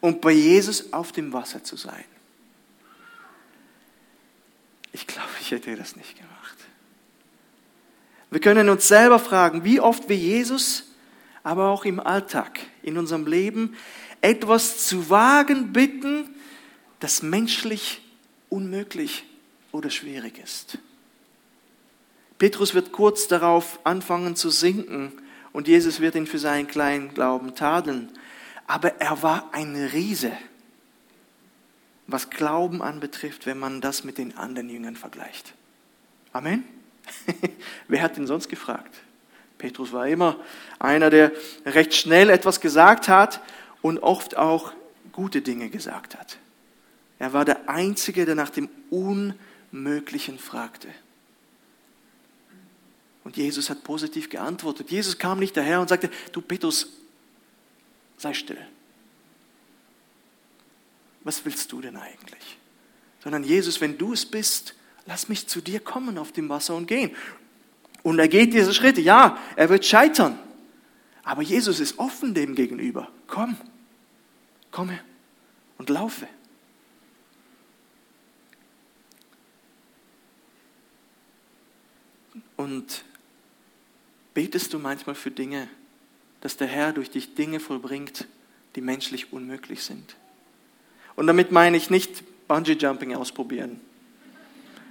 [0.00, 2.04] um bei Jesus auf dem Wasser zu sein.
[4.92, 6.56] Ich glaube, ich hätte das nicht gemacht.
[8.30, 10.92] Wir können uns selber fragen, wie oft wir Jesus,
[11.42, 13.76] aber auch im Alltag, in unserem Leben,
[14.20, 16.34] etwas zu wagen bitten,
[17.00, 18.00] das menschlich
[18.48, 19.24] unmöglich
[19.72, 20.78] oder schwierig ist.
[22.38, 25.12] Petrus wird kurz darauf anfangen zu sinken
[25.52, 28.10] und Jesus wird ihn für seinen kleinen Glauben tadeln.
[28.66, 30.32] Aber er war ein Riese,
[32.06, 35.54] was Glauben anbetrifft, wenn man das mit den anderen Jüngern vergleicht.
[36.32, 36.64] Amen.
[37.88, 38.94] Wer hat ihn sonst gefragt?
[39.58, 40.36] Petrus war immer
[40.78, 41.32] einer, der
[41.64, 43.40] recht schnell etwas gesagt hat
[43.80, 44.72] und oft auch
[45.12, 46.36] gute Dinge gesagt hat.
[47.18, 50.88] Er war der Einzige, der nach dem Unmöglichen fragte.
[53.24, 54.90] Und Jesus hat positiv geantwortet.
[54.90, 56.92] Jesus kam nicht daher und sagte, du Petrus,
[58.18, 58.58] sei still.
[61.24, 62.58] Was willst du denn eigentlich?
[63.24, 64.76] Sondern Jesus, wenn du es bist,
[65.06, 67.10] lass mich zu dir kommen auf dem Wasser und gehen.
[68.04, 69.00] Und er geht diese Schritte.
[69.00, 70.38] Ja, er wird scheitern.
[71.24, 73.10] Aber Jesus ist offen dem gegenüber.
[73.26, 73.56] Komm,
[74.70, 75.00] komme
[75.78, 76.28] und laufe.
[82.56, 83.04] Und
[84.36, 85.66] Betest du manchmal für Dinge,
[86.42, 88.26] dass der Herr durch dich Dinge vollbringt,
[88.74, 90.14] die menschlich unmöglich sind?
[91.14, 93.80] Und damit meine ich nicht Bungee-Jumping ausprobieren,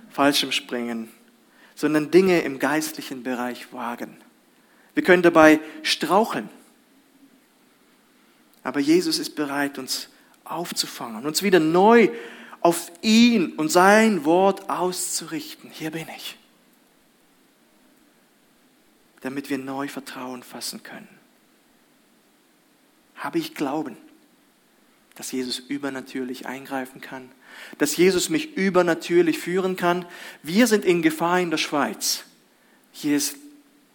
[0.09, 1.11] Fallschirmspringen,
[1.76, 4.18] sondern Dinge im geistlichen Bereich wagen.
[4.95, 6.49] Wir können dabei straucheln.
[8.63, 10.09] Aber Jesus ist bereit, uns
[10.43, 12.09] aufzufangen, uns wieder neu
[12.61, 15.70] auf ihn und sein Wort auszurichten.
[15.70, 16.36] Hier bin ich.
[19.26, 21.10] Damit wir neu Vertrauen fassen können.
[23.16, 23.98] Habe ich Glauben,
[25.16, 27.32] dass Jesus übernatürlich eingreifen kann,
[27.80, 30.06] dass Jesus mich übernatürlich führen kann.
[30.44, 32.24] Wir sind in Gefahr in der Schweiz.
[32.92, 33.36] Hier ist,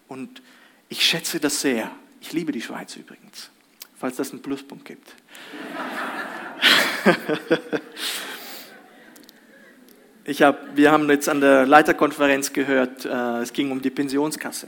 [0.09, 0.43] und
[0.89, 1.93] ich schätze das sehr.
[2.21, 3.51] Ich liebe die Schweiz übrigens,
[3.97, 5.15] falls das einen Pluspunkt gibt.
[10.25, 14.67] ich hab, wir haben jetzt an der Leiterkonferenz gehört, äh, es ging um die Pensionskasse,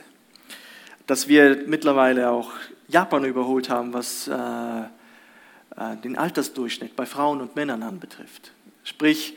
[1.13, 2.53] dass wir mittlerweile auch
[2.89, 8.53] Japan überholt haben, was äh, äh, den Altersdurchschnitt bei Frauen und Männern anbetrifft.
[8.83, 9.37] Sprich,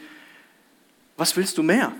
[1.17, 1.91] was willst du mehr?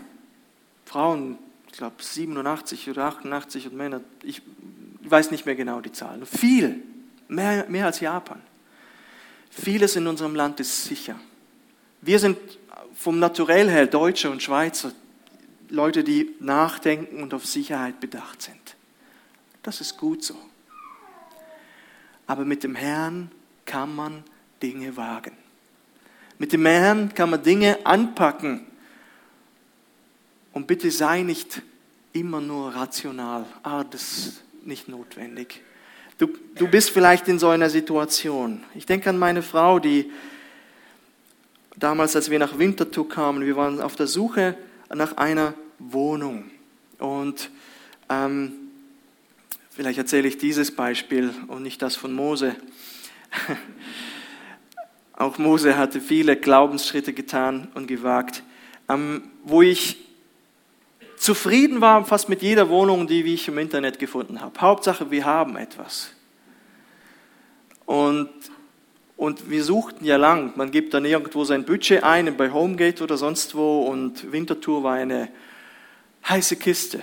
[0.85, 1.37] Frauen,
[1.69, 4.41] ich glaube 87 oder 88 und Männer, ich
[5.03, 6.25] weiß nicht mehr genau die Zahlen.
[6.25, 6.81] Viel,
[7.27, 8.39] mehr, mehr als Japan.
[9.49, 11.19] Vieles in unserem Land ist sicher.
[11.99, 12.37] Wir sind
[12.95, 14.93] vom Naturell her Deutsche und Schweizer,
[15.67, 18.64] Leute, die nachdenken und auf Sicherheit bedacht sind.
[19.65, 20.35] Das ist gut so.
[22.27, 23.31] Aber mit dem Herrn
[23.65, 24.23] kann man
[24.61, 25.31] Dinge wagen.
[26.37, 28.67] Mit dem Herrn kann man Dinge anpacken.
[30.53, 31.63] Und bitte sei nicht
[32.13, 33.47] immer nur rational.
[33.63, 35.63] Ah, das ist nicht notwendig.
[36.19, 38.63] Du, du bist vielleicht in so einer Situation.
[38.75, 40.11] Ich denke an meine Frau, die
[41.75, 44.55] damals, als wir nach Winterthur kamen, wir waren auf der Suche
[44.93, 46.51] nach einer Wohnung.
[46.99, 47.49] Und
[48.09, 48.64] ähm,
[49.75, 52.55] vielleicht erzähle ich dieses Beispiel und nicht das von Mose.
[55.13, 58.43] Auch Mose hatte viele Glaubensschritte getan und gewagt,
[59.43, 59.97] wo ich
[61.17, 64.59] zufrieden war fast mit jeder Wohnung, die ich im Internet gefunden habe.
[64.59, 66.11] Hauptsache, wir haben etwas.
[67.85, 68.29] Und,
[69.17, 70.53] und wir suchten ja lang.
[70.55, 73.83] Man gibt dann irgendwo sein Budget ein, bei Homegate oder sonst wo.
[73.83, 75.29] Und Winterthur war eine
[76.27, 77.01] heiße Kiste.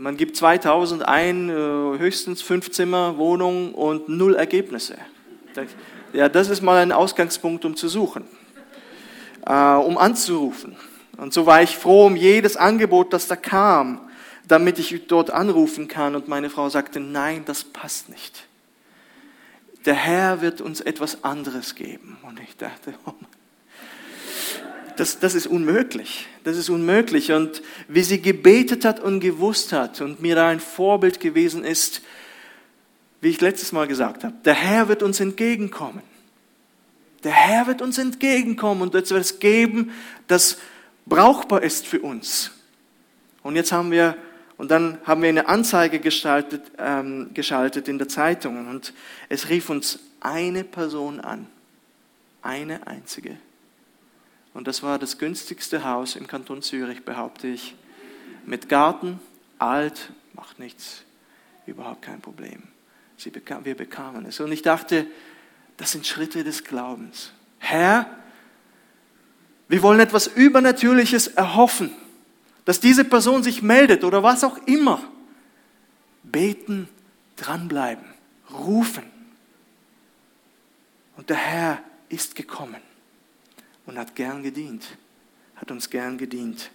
[0.00, 4.96] Man gibt 2000 ein, äh, höchstens fünf Zimmer Wohnung und null Ergebnisse.
[6.12, 8.22] Ja, das ist mal ein Ausgangspunkt, um zu suchen,
[9.44, 10.76] äh, um anzurufen.
[11.16, 14.00] Und so war ich froh um jedes Angebot, das da kam,
[14.46, 16.14] damit ich dort anrufen kann.
[16.14, 18.46] Und meine Frau sagte, nein, das passt nicht.
[19.84, 22.18] Der Herr wird uns etwas anderes geben.
[22.22, 23.14] Und ich dachte, oh
[24.98, 26.26] Das, das ist unmöglich.
[26.42, 27.30] Das ist unmöglich.
[27.30, 32.02] Und wie sie gebetet hat und gewusst hat und mir da ein Vorbild gewesen ist,
[33.20, 36.02] wie ich letztes Mal gesagt habe, der Herr wird uns entgegenkommen.
[37.22, 39.92] Der Herr wird uns entgegenkommen und wird es geben,
[40.26, 40.58] das
[41.06, 42.50] brauchbar ist für uns.
[43.44, 44.16] Und jetzt haben wir,
[44.56, 48.92] und dann haben wir eine Anzeige gestaltet, ähm, geschaltet in der Zeitung und
[49.28, 51.46] es rief uns eine Person an.
[52.42, 53.36] Eine einzige.
[54.54, 57.74] Und das war das günstigste Haus im Kanton Zürich, behaupte ich.
[58.46, 59.20] Mit Garten,
[59.58, 61.04] alt, macht nichts,
[61.66, 62.62] überhaupt kein Problem.
[63.32, 64.40] Bekam, wir bekamen es.
[64.40, 65.06] Und ich dachte,
[65.76, 67.32] das sind Schritte des Glaubens.
[67.58, 68.06] Herr,
[69.68, 71.90] wir wollen etwas Übernatürliches erhoffen,
[72.64, 75.02] dass diese Person sich meldet oder was auch immer.
[76.22, 76.88] Beten,
[77.36, 78.06] dranbleiben,
[78.52, 79.04] rufen.
[81.16, 82.87] Und der Herr ist gekommen
[83.88, 84.84] und hat gern gedient,
[85.56, 86.70] hat uns gern gedient.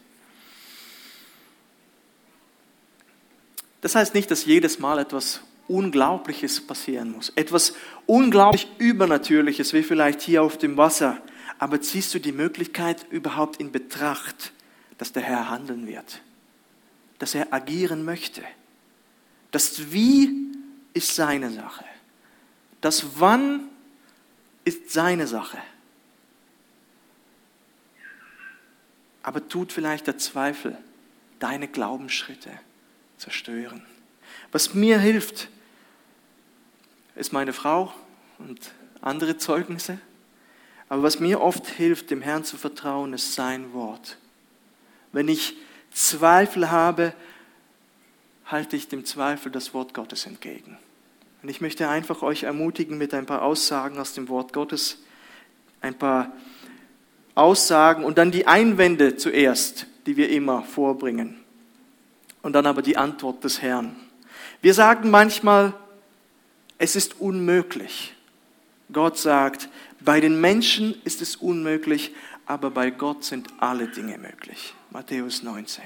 [3.81, 7.73] Das heißt nicht, dass jedes Mal etwas Unglaubliches passieren muss, etwas
[8.05, 11.21] unglaublich Übernatürliches, wie vielleicht hier auf dem Wasser
[11.59, 14.51] aber ziehst du die Möglichkeit überhaupt in Betracht,
[14.97, 16.21] dass der Herr handeln wird,
[17.19, 18.43] dass er agieren möchte?
[19.51, 20.51] Das Wie
[20.93, 21.85] ist seine Sache.
[22.81, 23.69] Das Wann
[24.65, 25.57] ist seine Sache.
[29.23, 30.77] Aber tut vielleicht der Zweifel
[31.39, 32.51] deine Glaubensschritte
[33.17, 33.85] zerstören.
[34.51, 35.49] Was mir hilft,
[37.15, 37.93] ist meine Frau
[38.37, 38.71] und
[39.01, 39.99] andere Zeugnisse.
[40.89, 44.17] Aber was mir oft hilft, dem Herrn zu vertrauen, ist sein Wort.
[45.11, 45.55] Wenn ich
[45.91, 47.13] Zweifel habe,
[48.45, 50.77] halte ich dem Zweifel das Wort Gottes entgegen.
[51.41, 54.99] Und ich möchte einfach euch ermutigen mit ein paar Aussagen aus dem Wort Gottes,
[55.81, 56.31] ein paar
[57.35, 61.37] Aussagen und dann die Einwände zuerst, die wir immer vorbringen.
[62.41, 63.95] Und dann aber die Antwort des Herrn.
[64.61, 65.73] Wir sagen manchmal,
[66.77, 68.13] es ist unmöglich.
[68.91, 69.69] Gott sagt,
[70.01, 72.13] bei den Menschen ist es unmöglich,
[72.45, 74.73] aber bei Gott sind alle Dinge möglich.
[74.91, 75.83] Matthäus 19.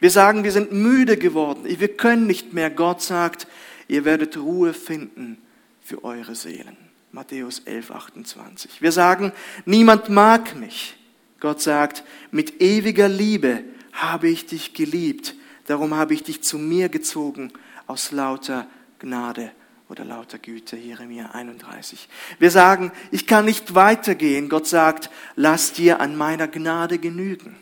[0.00, 2.70] Wir sagen, wir sind müde geworden, wir können nicht mehr.
[2.70, 3.46] Gott sagt,
[3.88, 5.38] ihr werdet Ruhe finden
[5.82, 6.87] für eure Seelen.
[7.12, 8.82] Matthäus 11, 28.
[8.82, 9.32] Wir sagen,
[9.64, 10.96] niemand mag mich.
[11.40, 15.34] Gott sagt, mit ewiger Liebe habe ich dich geliebt.
[15.66, 17.52] Darum habe ich dich zu mir gezogen
[17.86, 18.66] aus lauter
[18.98, 19.52] Gnade
[19.88, 22.08] oder lauter Güte, Jeremia 31.
[22.38, 24.48] Wir sagen, ich kann nicht weitergehen.
[24.48, 27.56] Gott sagt, lass dir an meiner Gnade genügen,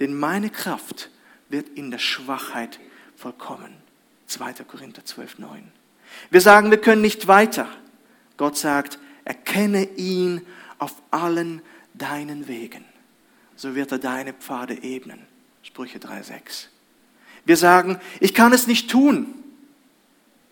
[0.00, 1.10] denn meine Kraft
[1.48, 2.80] wird in der Schwachheit
[3.16, 3.76] vollkommen.
[4.26, 4.52] 2.
[4.66, 5.70] Korinther 12, 9.
[6.30, 7.68] Wir sagen, wir können nicht weiter.
[8.36, 10.46] Gott sagt, erkenne ihn
[10.78, 11.62] auf allen
[11.94, 12.84] deinen Wegen.
[13.56, 15.20] So wird er deine Pfade ebnen.
[15.62, 16.68] Sprüche 3, 6.
[17.44, 19.34] Wir sagen, ich kann es nicht tun.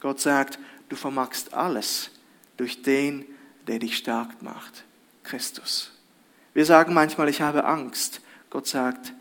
[0.00, 0.58] Gott sagt,
[0.88, 2.10] du vermagst alles
[2.56, 3.24] durch den,
[3.66, 4.84] der dich stark macht,
[5.22, 5.92] Christus.
[6.54, 8.20] Wir sagen manchmal, ich habe Angst.
[8.50, 9.12] Gott sagt,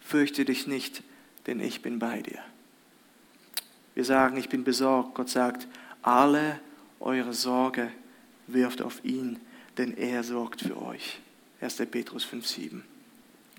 [0.00, 1.02] fürchte dich nicht,
[1.46, 2.40] denn ich bin bei dir.
[3.94, 5.14] Wir sagen, ich bin besorgt.
[5.14, 5.66] Gott sagt,
[6.02, 6.60] alle
[7.00, 7.90] eure Sorge
[8.46, 9.38] wirft auf ihn,
[9.78, 11.20] denn er sorgt für euch.
[11.60, 11.76] 1.
[11.90, 12.80] Petrus 5,7.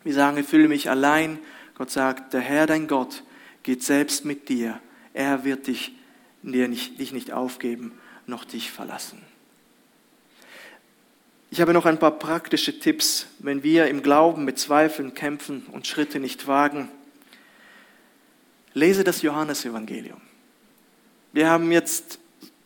[0.04, 1.40] Wir sagen, ich fühle mich allein.
[1.76, 3.24] Gott sagt, der Herr, dein Gott,
[3.64, 4.80] geht selbst mit dir.
[5.14, 5.94] Er wird dich,
[6.44, 7.94] dich nicht aufgeben,
[8.28, 9.22] noch dich verlassen.
[11.52, 15.88] Ich habe noch ein paar praktische Tipps, wenn wir im Glauben mit Zweifeln kämpfen und
[15.88, 16.90] Schritte nicht wagen.
[18.74, 20.20] Lese das Johannesevangelium.
[21.32, 22.20] Wir haben jetzt,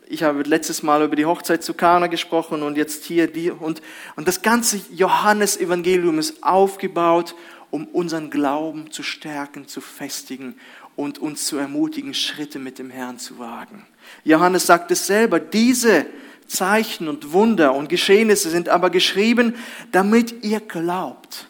[0.10, 3.82] ich habe letztes Mal über die Hochzeit zu Kana gesprochen und jetzt hier die und,
[4.16, 7.36] und das ganze Johannesevangelium ist aufgebaut,
[7.70, 10.55] um unseren Glauben zu stärken, zu festigen
[10.95, 13.86] und uns zu ermutigen, Schritte mit dem Herrn zu wagen.
[14.24, 16.07] Johannes sagt es selber, diese
[16.47, 19.55] Zeichen und Wunder und Geschehnisse sind aber geschrieben,
[19.91, 21.45] damit ihr glaubt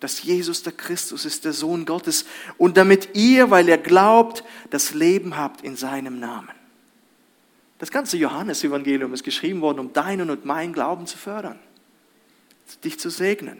[0.00, 2.24] dass Jesus der Christus ist, der Sohn Gottes,
[2.58, 6.50] und damit ihr, weil ihr glaubt, das Leben habt in seinem Namen.
[7.82, 11.58] Das ganze Johannesevangelium ist geschrieben worden, um deinen und meinen Glauben zu fördern,
[12.84, 13.58] dich zu segnen.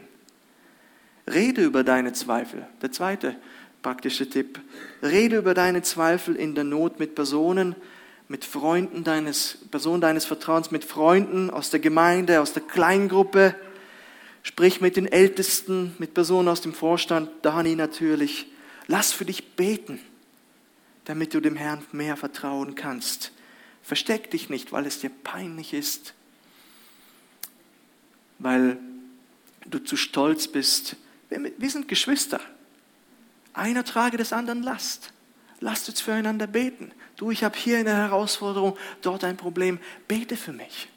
[1.29, 2.65] Rede über deine Zweifel.
[2.81, 3.35] Der zweite
[3.81, 4.61] praktische Tipp.
[5.01, 7.75] Rede über deine Zweifel in der Not mit Personen,
[8.29, 13.55] mit Freunden deines, Personen deines Vertrauens, mit Freunden aus der Gemeinde, aus der Kleingruppe,
[14.41, 18.47] Sprich mit den Ältesten, mit Personen aus dem Vorstand, Dani natürlich.
[18.87, 19.99] Lass für dich beten,
[21.03, 23.32] damit du dem Herrn mehr vertrauen kannst.
[23.83, 26.13] Versteck dich nicht, weil es dir peinlich ist,
[28.39, 28.77] weil
[29.65, 30.95] du zu stolz bist.
[31.29, 32.39] Wir sind Geschwister.
[33.53, 35.11] Einer trage des anderen Last.
[35.59, 36.91] Lasst uns füreinander beten.
[37.15, 39.79] Du, ich habe hier eine Herausforderung, dort ein Problem.
[40.07, 40.89] Bete für mich.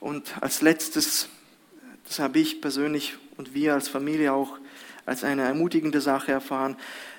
[0.00, 1.28] Und als letztes,
[2.06, 4.58] das habe ich persönlich und wir als Familie auch
[5.06, 6.76] als eine ermutigende Sache erfahren,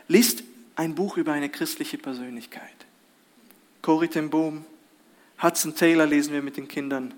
[0.08, 0.44] liest
[0.76, 2.83] ein Buch über eine christliche Persönlichkeit.
[3.84, 4.64] Corrie ten Boom,
[5.42, 7.14] Hudson Taylor lesen wir mit den Kindern.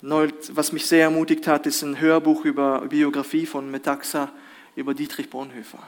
[0.00, 4.30] Was mich sehr ermutigt hat, ist ein Hörbuch über Biografie von Metaxa
[4.76, 5.82] über Dietrich Bonhoeffer.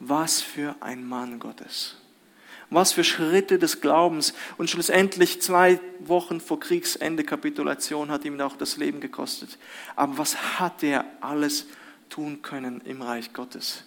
[0.00, 1.94] Was für ein Mann Gottes.
[2.70, 4.34] Was für Schritte des Glaubens.
[4.58, 9.58] Und schlussendlich zwei Wochen vor Kriegsende, Kapitulation, hat ihm auch das Leben gekostet.
[9.94, 11.68] Aber was hat er alles
[12.08, 13.84] tun können im Reich Gottes?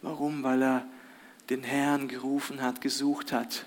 [0.00, 0.42] Warum?
[0.42, 0.86] Weil er
[1.48, 3.66] den Herrn gerufen hat, gesucht hat.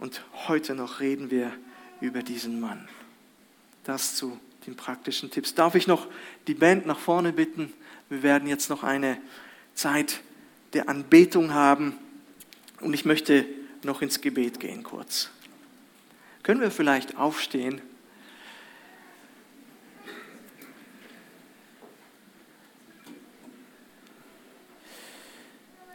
[0.00, 1.52] Und heute noch reden wir
[2.00, 2.88] über diesen Mann.
[3.84, 5.54] Das zu den praktischen Tipps.
[5.54, 6.06] Darf ich noch
[6.46, 7.70] die Band nach vorne bitten?
[8.08, 9.18] Wir werden jetzt noch eine
[9.74, 10.22] Zeit
[10.72, 11.98] der Anbetung haben.
[12.80, 13.44] Und ich möchte
[13.82, 15.28] noch ins Gebet gehen kurz.
[16.44, 17.82] Können wir vielleicht aufstehen?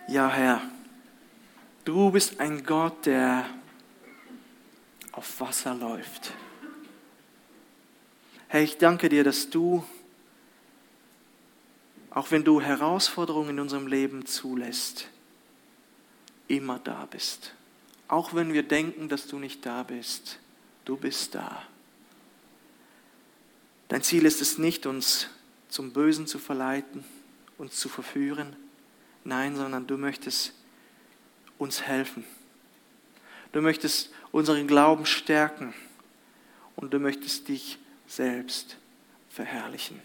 [0.07, 0.61] Ja, Herr,
[1.85, 3.47] du bist ein Gott, der
[5.15, 6.33] auf Wasser läuft.
[8.47, 9.83] Herr, ich danke dir, dass du,
[12.09, 15.09] auch wenn du Herausforderungen in unserem Leben zulässt,
[16.47, 17.55] immer da bist.
[18.07, 20.39] Auch wenn wir denken, dass du nicht da bist,
[20.83, 21.63] du bist da.
[23.87, 25.29] Dein Ziel ist es nicht, uns
[25.69, 27.03] zum Bösen zu verleiten,
[27.57, 28.55] uns zu verführen.
[29.23, 30.53] Nein, sondern du möchtest
[31.57, 32.25] uns helfen.
[33.51, 35.73] Du möchtest unseren Glauben stärken
[36.75, 37.77] und du möchtest dich
[38.07, 38.77] selbst
[39.29, 39.99] verherrlichen.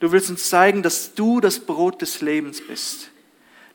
[0.00, 3.10] Du willst uns zeigen, dass du das Brot des Lebens bist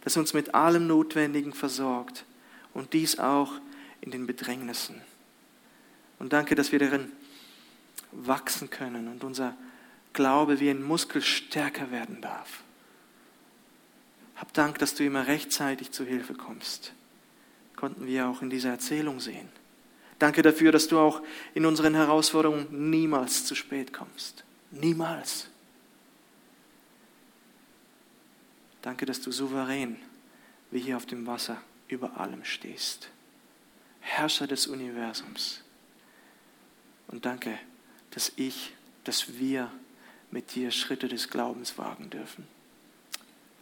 [0.02, 2.26] das uns mit allem Notwendigen versorgt
[2.74, 3.54] und dies auch
[4.02, 5.00] in den Bedrängnissen.
[6.20, 7.12] Und danke, dass wir darin
[8.12, 9.56] wachsen können und unser
[10.14, 12.64] Glaube wie ein Muskel stärker werden darf.
[14.36, 16.94] Hab Dank, dass du immer rechtzeitig zu Hilfe kommst.
[17.82, 19.50] Konnten wir auch in dieser Erzählung sehen.
[20.20, 21.24] Danke dafür, dass du auch
[21.56, 24.44] in unseren Herausforderungen niemals zu spät kommst.
[24.70, 25.50] Niemals.
[28.84, 29.98] Danke, dass du souverän
[30.70, 33.10] wie hier auf dem Wasser über allem stehst.
[34.00, 35.64] Herrscher des Universums.
[37.08, 37.58] Und danke,
[38.12, 38.74] dass ich,
[39.06, 39.72] dass wir
[40.30, 42.48] mit dir Schritte des Glaubens wagen dürfen.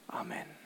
[0.09, 0.58] Amen.